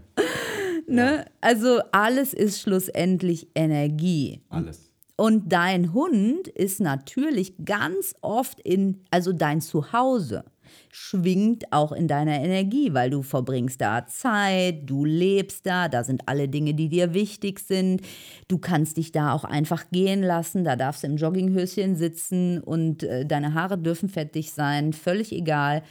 [0.86, 1.24] Ne?
[1.40, 4.42] Also alles ist schlussendlich Energie.
[4.50, 4.92] Alles.
[5.16, 10.44] Und dein Hund ist natürlich ganz oft in, also dein Zuhause
[10.90, 16.28] schwingt auch in deiner Energie, weil du verbringst da Zeit, du lebst da, da sind
[16.28, 18.02] alle Dinge, die dir wichtig sind.
[18.48, 23.02] Du kannst dich da auch einfach gehen lassen, da darfst du im Jogginghöschen sitzen und
[23.02, 25.82] äh, deine Haare dürfen fettig sein, völlig egal.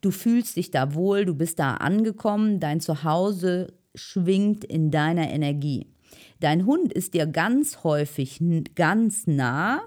[0.00, 5.86] Du fühlst dich da wohl, du bist da angekommen, dein Zuhause schwingt in deiner Energie.
[6.40, 8.40] Dein Hund ist dir ganz häufig
[8.74, 9.80] ganz nah.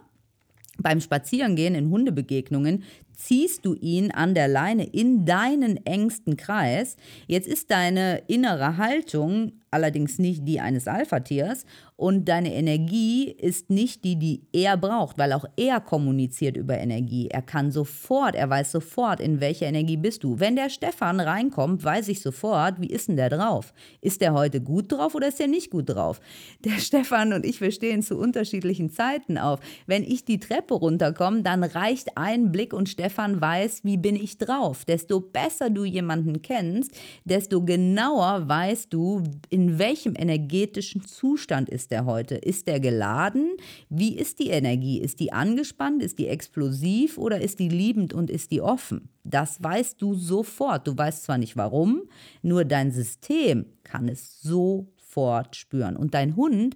[0.77, 2.83] Beim Spazierengehen in Hundebegegnungen
[3.17, 6.97] ziehst du ihn an der Leine in deinen engsten Kreis.
[7.27, 11.65] Jetzt ist deine innere Haltung allerdings nicht die eines Alpha-Tiers
[11.97, 17.29] und deine Energie ist nicht die, die er braucht, weil auch er kommuniziert über Energie.
[17.29, 20.39] Er kann sofort, er weiß sofort, in welcher Energie bist du.
[20.39, 23.73] Wenn der Stefan reinkommt, weiß ich sofort, wie ist denn der drauf?
[24.01, 26.19] Ist der heute gut drauf oder ist der nicht gut drauf?
[26.65, 29.59] Der Stefan und ich, wir stehen zu unterschiedlichen Zeiten auf.
[29.85, 34.37] Wenn ich die Treppe runterkomme, dann reicht ein Blick und Stefan weiß, wie bin ich
[34.37, 34.83] drauf.
[34.83, 36.91] Desto besser du jemanden kennst,
[37.23, 42.35] desto genauer weißt du, in welchem energetischen Zustand ist der heute?
[42.35, 43.57] Ist der geladen?
[43.89, 44.99] Wie ist die Energie?
[44.99, 46.01] Ist die angespannt?
[46.01, 49.09] Ist die explosiv oder ist die liebend und ist die offen?
[49.23, 50.87] Das weißt du sofort.
[50.87, 52.03] Du weißt zwar nicht warum,
[52.41, 55.95] nur dein System kann es sofort spüren.
[55.95, 56.75] Und dein Hund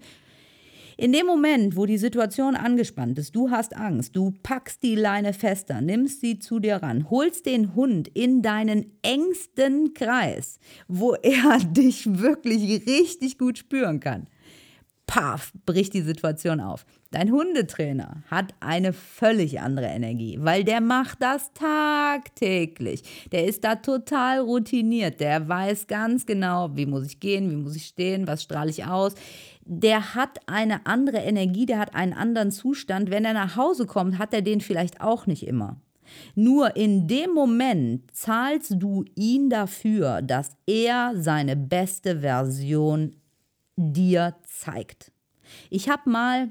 [0.99, 5.31] in dem Moment, wo die Situation angespannt ist, du hast Angst, du packst die Leine
[5.31, 10.59] fester, nimmst sie zu dir ran, holst den Hund in deinen engsten Kreis,
[10.89, 14.27] wo er dich wirklich richtig gut spüren kann
[15.09, 16.85] paf, bricht die Situation auf.
[17.09, 23.01] Dein Hundetrainer hat eine völlig andere Energie, weil der macht das tagtäglich.
[23.31, 25.19] Der ist da total routiniert.
[25.19, 28.85] Der weiß ganz genau, wie muss ich gehen, wie muss ich stehen, was strahle ich
[28.85, 29.15] aus.
[29.71, 33.11] Der hat eine andere Energie, der hat einen anderen Zustand.
[33.11, 35.77] Wenn er nach Hause kommt, hat er den vielleicht auch nicht immer.
[36.33, 43.15] Nur in dem Moment zahlst du ihn dafür, dass er seine beste Version
[43.75, 45.11] dir zeigt.
[45.69, 46.49] Ich habe mal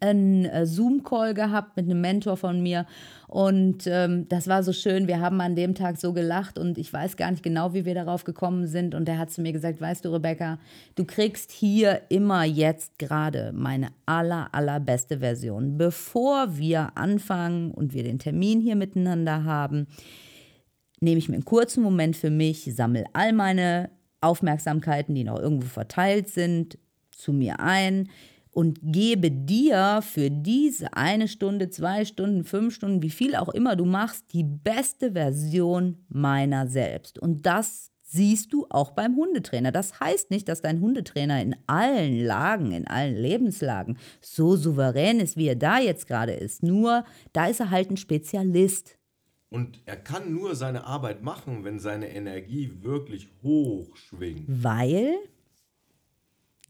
[0.00, 2.86] einen äh, Zoom-Call gehabt mit einem Mentor von mir
[3.28, 5.06] und ähm, das war so schön.
[5.06, 7.94] Wir haben an dem Tag so gelacht und ich weiß gar nicht genau, wie wir
[7.94, 8.94] darauf gekommen sind.
[8.94, 10.58] Und er hat zu mir gesagt: Weißt du, Rebecca,
[10.94, 15.76] du kriegst hier immer jetzt gerade meine aller, allerbeste Version.
[15.76, 19.88] Bevor wir anfangen und wir den Termin hier miteinander haben,
[21.00, 23.90] nehme ich mir einen kurzen Moment für mich, sammle all meine
[24.22, 26.78] Aufmerksamkeiten, die noch irgendwo verteilt sind,
[27.10, 28.08] zu mir ein
[28.58, 33.76] und gebe dir für diese eine Stunde, zwei Stunden, fünf Stunden, wie viel auch immer
[33.76, 37.20] du machst, die beste Version meiner selbst.
[37.20, 39.70] Und das siehst du auch beim Hundetrainer.
[39.70, 45.36] Das heißt nicht, dass dein Hundetrainer in allen Lagen, in allen Lebenslagen so souverän ist,
[45.36, 46.64] wie er da jetzt gerade ist.
[46.64, 48.98] Nur da ist er halt ein Spezialist.
[49.50, 54.46] Und er kann nur seine Arbeit machen, wenn seine Energie wirklich hoch schwingt.
[54.48, 55.14] Weil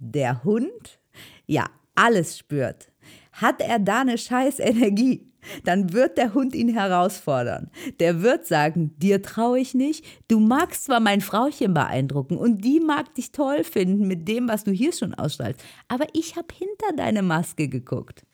[0.01, 1.01] der Hund
[1.47, 1.65] ja
[1.99, 2.91] alles spürt.
[3.33, 5.29] Hat er da eine scheiß Energie,
[5.65, 7.71] dann wird der Hund ihn herausfordern.
[8.01, 10.05] Der wird sagen, dir traue ich nicht.
[10.29, 14.65] Du magst zwar mein Frauchen beeindrucken und die mag dich toll finden mit dem, was
[14.65, 18.25] du hier schon ausstrahlst, aber ich habe hinter deine Maske geguckt.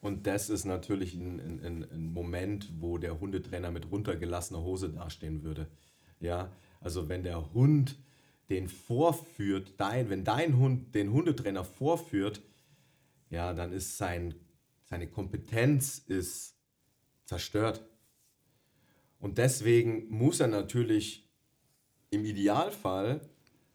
[0.00, 5.42] Und das ist natürlich ein, ein, ein, Moment, wo der Hundetrainer mit runtergelassener Hose dastehen
[5.42, 5.66] würde.
[6.20, 7.96] Ja, also wenn der Hund
[8.48, 12.40] den vorführt, dein, wenn dein Hund den Hundetrainer vorführt,
[13.30, 14.34] ja, dann ist sein,
[14.84, 16.56] seine Kompetenz ist
[17.24, 17.84] zerstört.
[19.20, 21.30] Und deswegen muss er natürlich
[22.10, 23.20] im Idealfall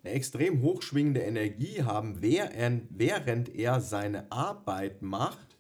[0.04, 5.56] eine extrem hochschwingende Energie haben, während er seine Arbeit macht.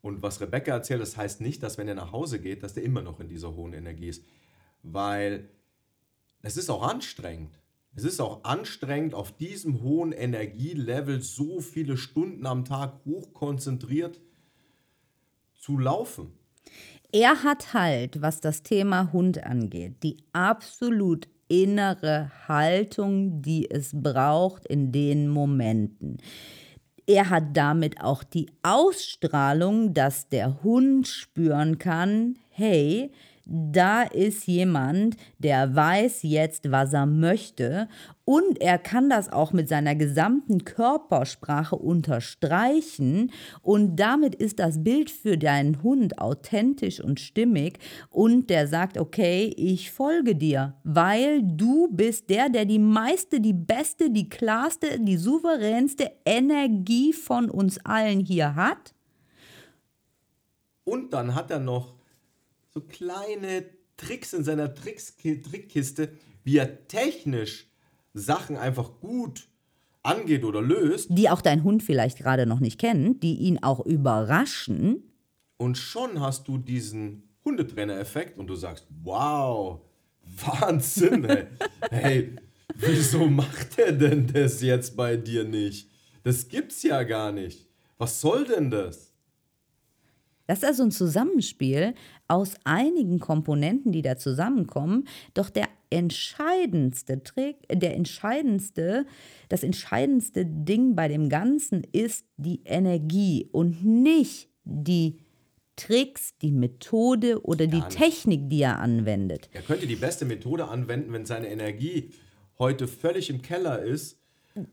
[0.00, 2.82] Und was Rebecca erzählt, das heißt nicht, dass wenn er nach Hause geht, dass er
[2.82, 4.24] immer noch in dieser hohen Energie ist.
[4.82, 5.50] Weil
[6.40, 7.58] es ist auch anstrengend.
[7.98, 14.20] Es ist auch anstrengend, auf diesem hohen Energielevel so viele Stunden am Tag hochkonzentriert
[15.56, 16.30] zu laufen.
[17.10, 24.64] Er hat halt, was das Thema Hund angeht, die absolut innere Haltung, die es braucht
[24.68, 26.18] in den Momenten.
[27.04, 33.10] Er hat damit auch die Ausstrahlung, dass der Hund spüren kann, hey,
[33.48, 37.88] da ist jemand, der weiß jetzt, was er möchte
[38.26, 43.32] und er kann das auch mit seiner gesamten Körpersprache unterstreichen
[43.62, 47.78] und damit ist das Bild für deinen Hund authentisch und stimmig
[48.10, 53.54] und der sagt, okay, ich folge dir, weil du bist der, der die meiste, die
[53.54, 58.94] beste, die klarste, die souveränste Energie von uns allen hier hat.
[60.84, 61.97] Und dann hat er noch
[62.78, 63.64] so kleine
[63.96, 66.10] Tricks in seiner Tricks Trickkiste,
[66.44, 67.66] wie er technisch
[68.14, 69.48] Sachen einfach gut
[70.02, 71.08] angeht oder löst.
[71.10, 75.02] Die auch dein Hund vielleicht gerade noch nicht kennt, die ihn auch überraschen.
[75.56, 79.80] Und schon hast du diesen Hundetrainer-Effekt und du sagst, wow,
[80.22, 81.46] Wahnsinn, ey.
[81.90, 82.36] hey,
[82.74, 85.90] wieso macht er denn das jetzt bei dir nicht?
[86.22, 87.66] Das gibt's ja gar nicht.
[87.96, 89.08] Was soll denn das?
[90.48, 91.94] Das ist also ein Zusammenspiel
[92.28, 95.08] aus einigen Komponenten, die da zusammenkommen.
[95.34, 99.06] Doch der entscheidendste Trick, der entscheidendste,
[99.48, 105.18] das entscheidendste Ding bei dem Ganzen ist die Energie und nicht die
[105.76, 109.48] Tricks, die Methode oder die Technik, die er anwendet.
[109.52, 112.10] Er könnte die beste Methode anwenden, wenn seine Energie
[112.58, 114.20] heute völlig im Keller ist,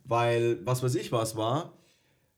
[0.04, 1.78] weil was weiß ich was war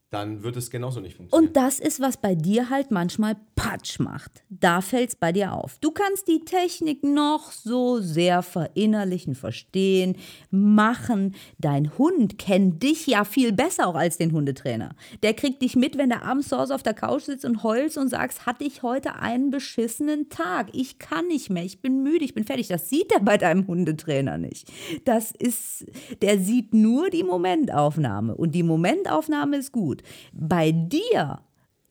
[0.10, 1.50] dann wird es genauso nicht funktionieren.
[1.50, 4.43] Und das ist, was bei dir halt manchmal Patsch macht.
[4.50, 5.80] Da fällt es bei dir auf.
[5.82, 10.15] Du kannst die Technik noch so sehr verinnerlichen, verstehen,
[10.50, 11.36] machen.
[11.58, 14.96] Dein Hund kennt dich ja viel besser auch als den Hundetrainer.
[15.24, 17.98] Der kriegt dich mit, wenn der abends zu Hause auf der Couch sitzt und heulst
[17.98, 20.70] und sagst, hatte ich heute einen beschissenen Tag.
[20.72, 22.70] Ich kann nicht mehr, ich bin müde, ich bin fertig.
[22.70, 24.72] Das sieht er bei deinem Hundetrainer nicht.
[25.04, 25.86] Das ist,
[26.22, 28.36] der sieht nur die Momentaufnahme.
[28.36, 30.10] Und die Momentaufnahme ist gut gut.
[30.34, 31.40] Bei dir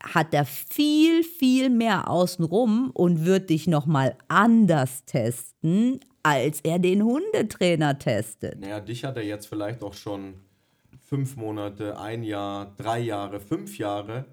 [0.03, 7.03] hat er viel, viel mehr außenrum und wird dich nochmal anders testen, als er den
[7.03, 8.61] Hundetrainer testet.
[8.61, 10.35] Naja, dich hat er jetzt vielleicht auch schon
[11.01, 14.27] fünf Monate, ein Jahr, drei Jahre, fünf Jahre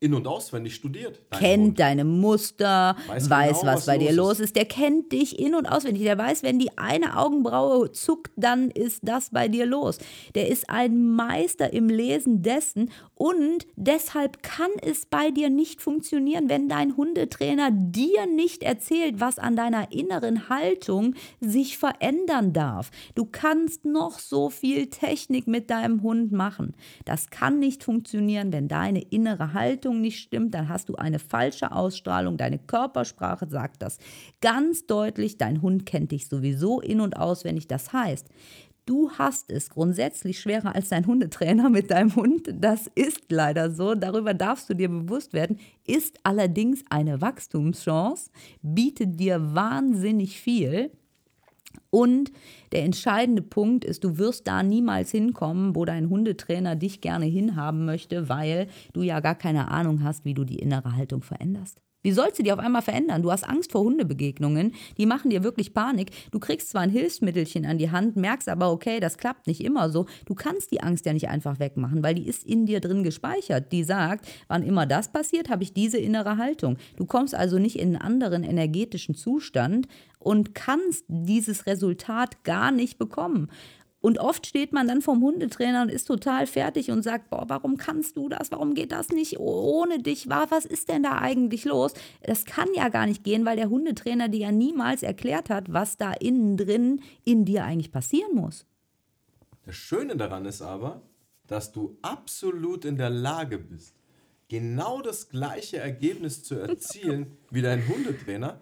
[0.00, 1.20] in- und auswendig studiert.
[1.30, 1.80] Kennt Hund.
[1.80, 4.40] deine Muster, weiß, weiß genau, was, was, bei dir los ist.
[4.40, 4.56] ist.
[4.56, 6.02] Der kennt dich in- und auswendig.
[6.04, 9.98] Der weiß, wenn die eine Augenbraue zuckt, dann ist das bei dir los.
[10.34, 16.48] Der ist ein Meister im Lesen dessen und deshalb kann es bei dir nicht funktionieren,
[16.48, 22.90] wenn dein Hundetrainer dir nicht erzählt, was an deiner inneren Haltung sich verändern darf.
[23.14, 26.74] Du kannst noch so viel Technik mit deinem Hund machen.
[27.04, 31.72] Das kann nicht funktionieren, wenn deine innere Haltung nicht stimmt, dann hast du eine falsche
[31.72, 32.38] Ausstrahlung.
[32.38, 33.98] Deine Körpersprache sagt das
[34.40, 35.36] ganz deutlich.
[35.36, 37.68] Dein Hund kennt dich sowieso in- und auswendig.
[37.68, 38.28] Das heißt,
[38.86, 42.48] Du hast es grundsätzlich schwerer als dein Hundetrainer mit deinem Hund.
[42.52, 43.94] Das ist leider so.
[43.94, 45.58] Darüber darfst du dir bewusst werden.
[45.86, 48.30] Ist allerdings eine Wachstumschance,
[48.62, 50.90] bietet dir wahnsinnig viel.
[51.90, 52.32] Und
[52.72, 57.84] der entscheidende Punkt ist, du wirst da niemals hinkommen, wo dein Hundetrainer dich gerne hinhaben
[57.84, 61.80] möchte, weil du ja gar keine Ahnung hast, wie du die innere Haltung veränderst.
[62.02, 63.22] Wie sollst du die auf einmal verändern?
[63.22, 66.10] Du hast Angst vor Hundebegegnungen, die machen dir wirklich Panik.
[66.30, 69.90] Du kriegst zwar ein Hilfsmittelchen an die Hand, merkst aber, okay, das klappt nicht immer
[69.90, 70.06] so.
[70.24, 73.70] Du kannst die Angst ja nicht einfach wegmachen, weil die ist in dir drin gespeichert.
[73.72, 76.78] Die sagt, wann immer das passiert, habe ich diese innere Haltung.
[76.96, 79.86] Du kommst also nicht in einen anderen energetischen Zustand
[80.18, 83.48] und kannst dieses Resultat gar nicht bekommen.
[84.00, 87.76] Und oft steht man dann vom Hundetrainer und ist total fertig und sagt, boah, warum
[87.76, 88.50] kannst du das?
[88.50, 90.28] Warum geht das nicht ohne dich?
[90.28, 91.92] Was ist denn da eigentlich los?
[92.22, 95.98] Das kann ja gar nicht gehen, weil der Hundetrainer dir ja niemals erklärt hat, was
[95.98, 98.64] da innen drin in dir eigentlich passieren muss.
[99.66, 101.02] Das Schöne daran ist aber,
[101.46, 103.94] dass du absolut in der Lage bist,
[104.48, 108.60] genau das gleiche Ergebnis zu erzielen wie dein Hundetrainer,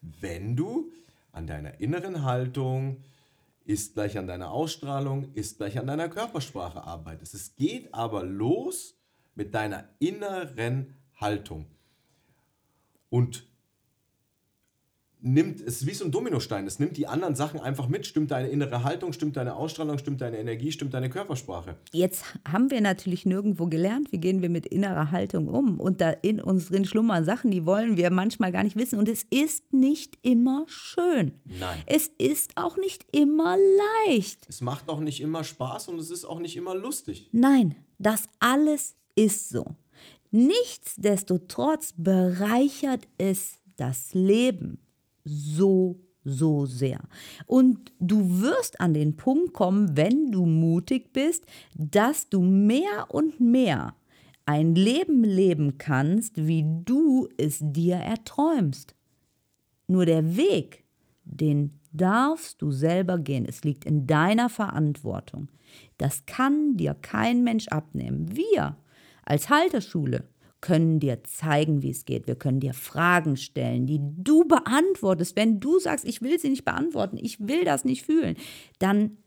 [0.00, 0.92] wenn du
[1.32, 3.02] an deiner inneren Haltung,
[3.66, 7.34] ist gleich an deiner Ausstrahlung, ist gleich an deiner Körpersprache arbeitest.
[7.34, 8.96] Es geht aber los
[9.34, 11.66] mit deiner inneren Haltung.
[13.10, 13.46] Und
[15.20, 18.30] nimmt, es ist wie so ein Dominostein, es nimmt die anderen Sachen einfach mit, stimmt
[18.30, 21.76] deine innere Haltung, stimmt deine Ausstrahlung, stimmt deine Energie, stimmt deine Körpersprache.
[21.92, 25.80] Jetzt haben wir natürlich nirgendwo gelernt, wie gehen wir mit innerer Haltung um.
[25.80, 28.98] Und da in uns drin schlummern Sachen, die wollen wir manchmal gar nicht wissen.
[28.98, 31.32] Und es ist nicht immer schön.
[31.44, 31.82] Nein.
[31.86, 33.56] Es ist auch nicht immer
[34.06, 34.46] leicht.
[34.48, 37.28] Es macht auch nicht immer Spaß und es ist auch nicht immer lustig.
[37.32, 39.76] Nein, das alles ist so.
[40.30, 44.78] Nichtsdestotrotz bereichert es das Leben
[45.26, 47.00] so, so sehr.
[47.46, 53.40] Und du wirst an den Punkt kommen, wenn du mutig bist, dass du mehr und
[53.40, 53.94] mehr
[54.46, 58.94] ein Leben leben kannst, wie du es dir erträumst.
[59.88, 60.84] Nur der Weg,
[61.24, 63.44] den darfst du selber gehen.
[63.44, 65.48] Es liegt in deiner Verantwortung.
[65.98, 68.36] Das kann dir kein Mensch abnehmen.
[68.36, 68.76] Wir
[69.24, 70.24] als Halterschule
[70.60, 72.26] können dir zeigen, wie es geht.
[72.26, 75.36] Wir können dir Fragen stellen, die du beantwortest.
[75.36, 78.36] Wenn du sagst, ich will sie nicht beantworten, ich will das nicht fühlen,
[78.78, 79.18] dann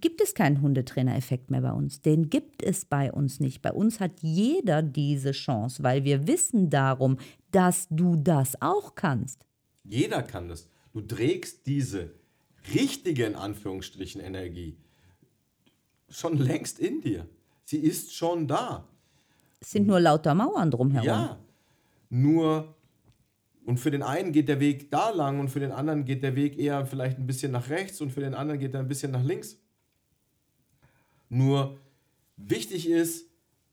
[0.00, 2.00] gibt es keinen Hundetrainer-Effekt mehr bei uns.
[2.00, 3.62] Den gibt es bei uns nicht.
[3.62, 7.18] Bei uns hat jeder diese Chance, weil wir wissen darum,
[7.50, 9.46] dass du das auch kannst.
[9.84, 10.68] Jeder kann das.
[10.92, 12.14] Du trägst diese
[12.74, 14.76] richtige, in Anführungsstrichen, Energie
[16.08, 17.28] schon längst in dir.
[17.64, 18.88] Sie ist schon da.
[19.64, 21.06] Sind nur lauter Mauern drumherum.
[21.06, 21.38] Ja,
[22.10, 22.74] nur
[23.64, 26.34] und für den einen geht der Weg da lang und für den anderen geht der
[26.34, 29.12] Weg eher vielleicht ein bisschen nach rechts und für den anderen geht er ein bisschen
[29.12, 29.56] nach links.
[31.28, 31.78] Nur
[32.36, 33.26] wichtig ist,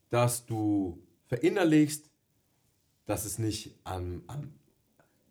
[0.08, 2.10] dass du verinnerlichst,
[3.06, 4.54] dass es nicht an, an,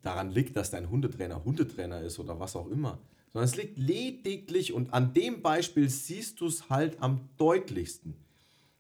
[0.01, 2.99] daran liegt, dass dein Hundetrainer Hundetrainer ist oder was auch immer,
[3.31, 8.13] sondern es liegt lediglich und an dem Beispiel siehst du es halt am deutlichsten,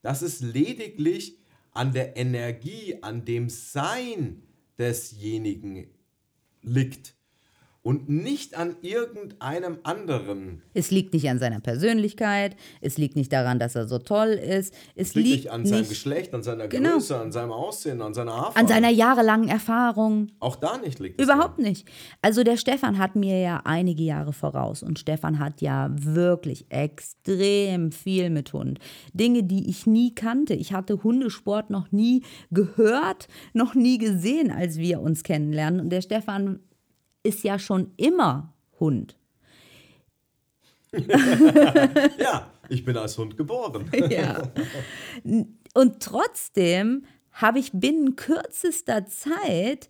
[0.01, 1.38] dass es lediglich
[1.79, 4.43] an der Energie, an dem Sein
[4.77, 5.87] desjenigen
[6.61, 7.15] liegt
[7.81, 10.61] und nicht an irgendeinem anderen.
[10.73, 14.73] Es liegt nicht an seiner Persönlichkeit, es liegt nicht daran, dass er so toll ist,
[14.95, 16.93] es, Es liegt liegt nicht an seinem Geschlecht, an seiner Genau.
[16.93, 18.59] Größe, an seinem Aussehen, an seiner Haarfarbe.
[18.59, 20.27] an seiner jahrelangen Erfahrung.
[20.39, 21.65] Auch da nicht liegt es Überhaupt dran.
[21.65, 21.87] nicht.
[22.21, 27.91] Also der Stefan hat mir ja einige Jahre voraus und Stefan hat ja wirklich extrem
[27.91, 28.79] viel mit Hund.
[29.13, 30.53] Dinge, die ich nie kannte.
[30.53, 35.79] Ich hatte Hundesport noch nie gehört, noch nie gesehen, als wir uns kennenlernen.
[35.79, 36.59] Und der Stefan
[37.23, 39.15] ist ja schon immer Hund.
[42.17, 43.89] Ja, ich bin als Hund geboren.
[44.09, 44.51] Ja.
[45.73, 49.89] Und trotzdem habe ich binnen kürzester Zeit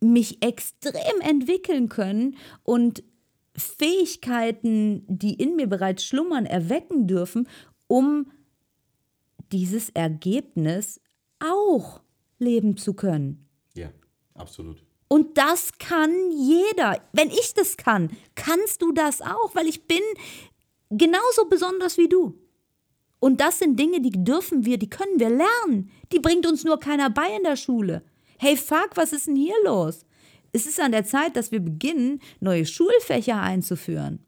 [0.00, 3.02] mich extrem entwickeln können und
[3.56, 7.48] Fähigkeiten, die in mir bereits schlummern, erwecken dürfen,
[7.86, 8.30] um
[9.52, 11.00] dieses Ergebnis
[11.38, 12.00] auch
[12.38, 13.48] leben zu können.
[13.74, 13.90] Ja,
[14.34, 14.84] absolut.
[15.12, 16.98] Und das kann jeder.
[17.12, 20.00] Wenn ich das kann, kannst du das auch, weil ich bin
[20.88, 22.34] genauso besonders wie du.
[23.20, 25.90] Und das sind Dinge, die dürfen wir, die können wir lernen.
[26.12, 28.02] Die bringt uns nur keiner bei in der Schule.
[28.38, 30.06] Hey, fuck, was ist denn hier los?
[30.50, 34.24] Es ist an der Zeit, dass wir beginnen, neue Schulfächer einzuführen.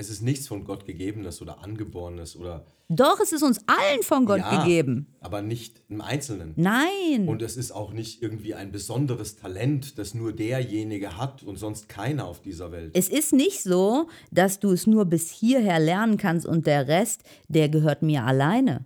[0.00, 4.26] Es ist nichts von Gott gegebenes oder angeborenes oder Doch, es ist uns allen von
[4.26, 5.08] Gott ja, gegeben.
[5.18, 6.52] aber nicht im Einzelnen.
[6.54, 7.26] Nein.
[7.26, 11.88] Und es ist auch nicht irgendwie ein besonderes Talent, das nur derjenige hat und sonst
[11.88, 12.92] keiner auf dieser Welt.
[12.94, 17.24] Es ist nicht so, dass du es nur bis hierher lernen kannst und der Rest,
[17.48, 18.84] der gehört mir alleine.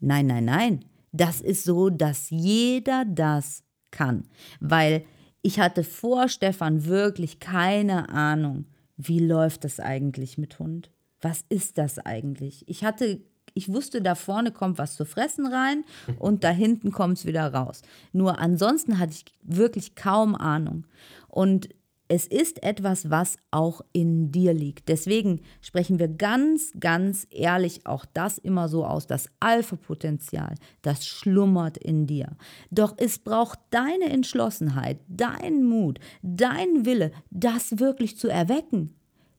[0.00, 0.84] Nein, nein, nein.
[1.12, 4.24] Das ist so, dass jeder das kann.
[4.60, 5.04] Weil
[5.42, 8.64] ich hatte vor Stefan wirklich keine Ahnung,
[8.96, 10.90] wie läuft das eigentlich mit Hund?
[11.20, 12.68] Was ist das eigentlich?
[12.68, 13.20] Ich hatte
[13.54, 15.84] ich wusste, da vorne kommt was zu fressen rein
[16.18, 17.82] und da hinten kommt es wieder raus.
[18.12, 20.86] Nur ansonsten hatte ich wirklich kaum Ahnung.
[21.28, 21.70] Und
[22.08, 24.88] es ist etwas, was auch in dir liegt.
[24.88, 29.06] Deswegen sprechen wir ganz, ganz ehrlich auch das immer so aus.
[29.06, 32.36] Das Alpha-Potenzial, das schlummert in dir.
[32.70, 38.94] Doch es braucht deine Entschlossenheit, deinen Mut, deinen Wille, das wirklich zu erwecken.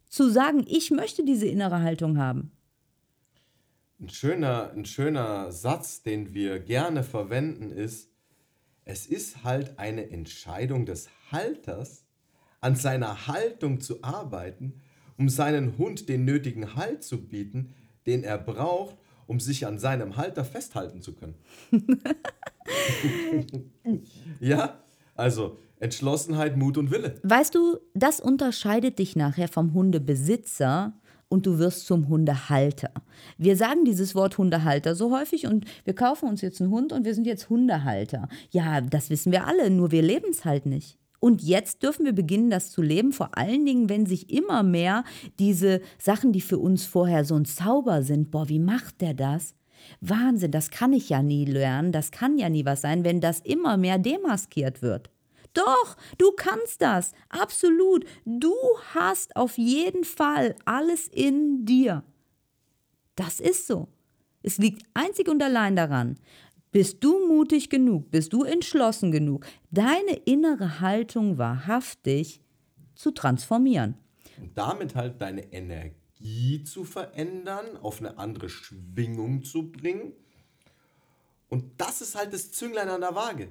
[0.10, 2.52] Zu sagen, ich möchte diese innere Haltung haben.
[4.00, 8.12] Ein schöner, ein schöner Satz, den wir gerne verwenden, ist,
[8.86, 12.07] es ist halt eine Entscheidung des Halters,
[12.62, 14.82] an seiner Haltung zu arbeiten,
[15.18, 17.74] um seinen Hund den nötigen Halt zu bieten,
[18.06, 21.36] den er braucht, um sich an seinem Halter festhalten zu können.
[24.40, 24.80] ja,
[25.16, 27.20] also Entschlossenheit, Mut und Wille.
[27.24, 30.94] Weißt du, das unterscheidet dich nachher vom Hundebesitzer
[31.30, 32.92] und du wirst zum Hundehalter.
[33.38, 37.06] Wir sagen dieses Wort Hundehalter so häufig und wir kaufen uns jetzt einen Hund und
[37.06, 38.28] wir sind jetzt Hundehalter.
[38.50, 40.98] Ja, das wissen wir alle, nur wir leben es halt nicht.
[41.20, 45.04] Und jetzt dürfen wir beginnen, das zu leben, vor allen Dingen, wenn sich immer mehr
[45.40, 49.56] diese Sachen, die für uns vorher so ein Zauber sind, boah, wie macht der das?
[50.02, 53.40] Wahnsinn, das kann ich ja nie lernen, das kann ja nie was sein, wenn das
[53.40, 55.10] immer mehr demaskiert wird.
[55.54, 58.06] Doch, du kannst das, absolut.
[58.26, 58.54] Du
[58.94, 62.04] hast auf jeden Fall alles in dir.
[63.16, 63.88] Das ist so.
[64.44, 66.16] Es liegt einzig und allein daran,
[66.72, 72.42] bist du mutig genug, bist du entschlossen genug, deine innere Haltung wahrhaftig
[72.96, 73.96] zu transformieren.
[74.40, 80.14] Und damit halt deine Energie zu verändern, auf eine andere Schwingung zu bringen.
[81.50, 83.50] Und das ist halt das Zünglein an der Waage.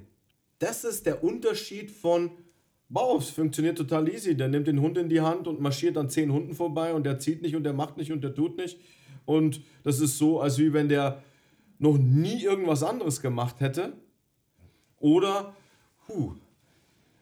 [0.59, 2.31] Das ist der Unterschied von,
[2.89, 4.35] wow, es funktioniert total easy.
[4.35, 7.19] Der nimmt den Hund in die Hand und marschiert an zehn Hunden vorbei und der
[7.19, 8.79] zieht nicht und der macht nicht und der tut nicht.
[9.25, 11.21] Und das ist so, als wie wenn der
[11.79, 13.93] noch nie irgendwas anderes gemacht hätte.
[14.99, 15.53] Oder,
[16.07, 16.33] huh,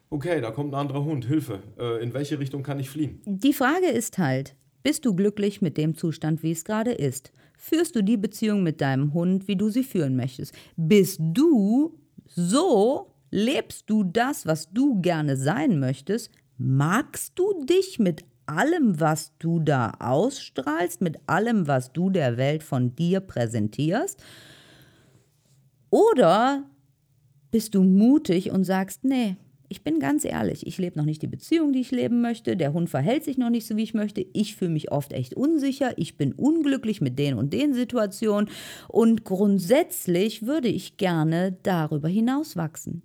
[0.10, 3.22] okay, da kommt ein anderer Hund, Hilfe, äh, in welche Richtung kann ich fliehen?
[3.26, 7.32] Die Frage ist halt, bist du glücklich mit dem Zustand, wie es gerade ist?
[7.58, 10.54] Führst du die Beziehung mit deinem Hund, wie du sie führen möchtest?
[10.76, 11.98] Bist du
[12.28, 16.32] so, lebst du das, was du gerne sein möchtest?
[16.58, 22.64] Magst du dich mit allem, was du da ausstrahlst, mit allem, was du der Welt
[22.64, 24.24] von dir präsentierst?
[25.90, 26.64] Oder
[27.52, 29.38] bist du mutig und sagst, nee,
[29.70, 32.74] ich bin ganz ehrlich, ich lebe noch nicht die Beziehung, die ich leben möchte, der
[32.74, 35.98] Hund verhält sich noch nicht so, wie ich möchte, ich fühle mich oft echt unsicher,
[35.98, 38.50] ich bin unglücklich mit den und den Situationen
[38.88, 43.02] und grundsätzlich würde ich gerne darüber hinaus wachsen.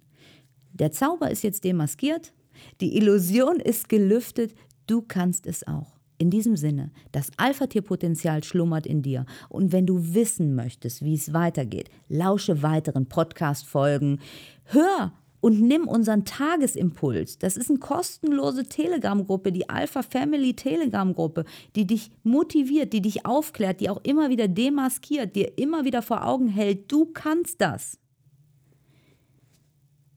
[0.73, 2.33] Der Zauber ist jetzt demaskiert,
[2.81, 4.55] die Illusion ist gelüftet,
[4.91, 6.01] Du kannst es auch.
[6.19, 9.25] In diesem Sinne, das Alpha-Tier-Potenzial schlummert in dir.
[9.49, 14.19] Und wenn du wissen möchtest, wie es weitergeht, lausche weiteren Podcast-Folgen.
[14.65, 17.39] Hör und nimm unseren Tagesimpuls.
[17.39, 21.45] Das ist eine kostenlose Telegram-Gruppe, die Alpha Family Telegram-Gruppe,
[21.77, 26.27] die dich motiviert, die dich aufklärt, die auch immer wieder demaskiert, dir immer wieder vor
[26.27, 27.97] Augen hält, du kannst das.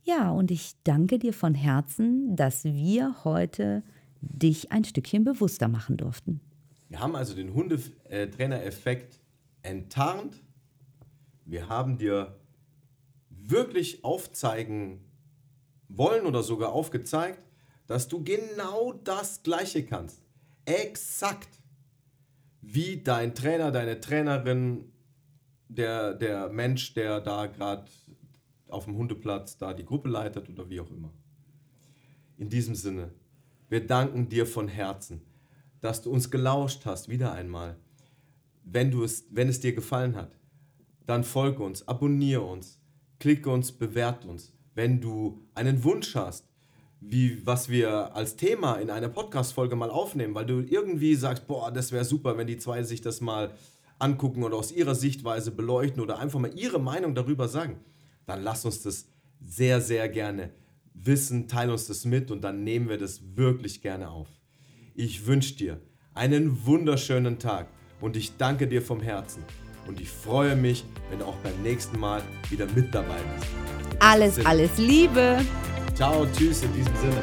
[0.02, 3.84] Ja, und ich danke dir von Herzen, dass wir heute
[4.32, 6.42] dich ein Stückchen bewusster machen durften.
[6.90, 9.20] Wir haben also den Hundetrainer-Effekt
[9.62, 10.44] enttarnt.
[11.46, 12.38] Wir haben dir
[13.30, 15.02] wirklich aufzeigen
[15.90, 17.46] wollen oder sogar aufgezeigt,
[17.88, 20.22] dass du genau das Gleiche kannst.
[20.66, 21.50] Exakt
[22.62, 24.86] wie dein Trainer, deine Trainerin,
[25.68, 27.86] der, der Mensch, der da gerade
[28.68, 31.12] auf dem Hundeplatz da die Gruppe leitet oder wie auch immer.
[32.38, 33.12] In diesem Sinne,
[33.74, 35.22] wir danken dir von Herzen,
[35.82, 37.76] dass du uns gelauscht hast, wieder einmal.
[38.64, 40.38] Wenn, du es, wenn es dir gefallen hat,
[41.08, 42.80] dann folge uns, abonniere uns,
[43.18, 44.54] klicke uns, bewerte uns.
[44.76, 46.46] Wenn du einen Wunsch hast,
[47.02, 51.72] wie, was wir als Thema in einer Podcast-Folge mal aufnehmen, weil du irgendwie sagst, boah,
[51.72, 53.56] das wäre super, wenn die zwei sich das mal
[53.98, 57.80] angucken oder aus ihrer Sichtweise beleuchten oder einfach mal ihre Meinung darüber sagen,
[58.28, 59.08] dann lass uns das
[59.42, 60.52] sehr, sehr gerne
[60.94, 64.28] wissen, teile uns das mit und dann nehmen wir das wirklich gerne auf.
[64.96, 65.82] Ich wünsche dir
[66.14, 67.68] einen wunderschönen Tag
[68.00, 69.44] und ich danke dir vom Herzen.
[69.88, 73.48] Und ich freue mich, wenn du auch beim nächsten Mal wieder mit dabei bist.
[74.00, 75.40] Alles, alles Liebe.
[75.94, 77.22] Ciao, tschüss in diesem Sinne.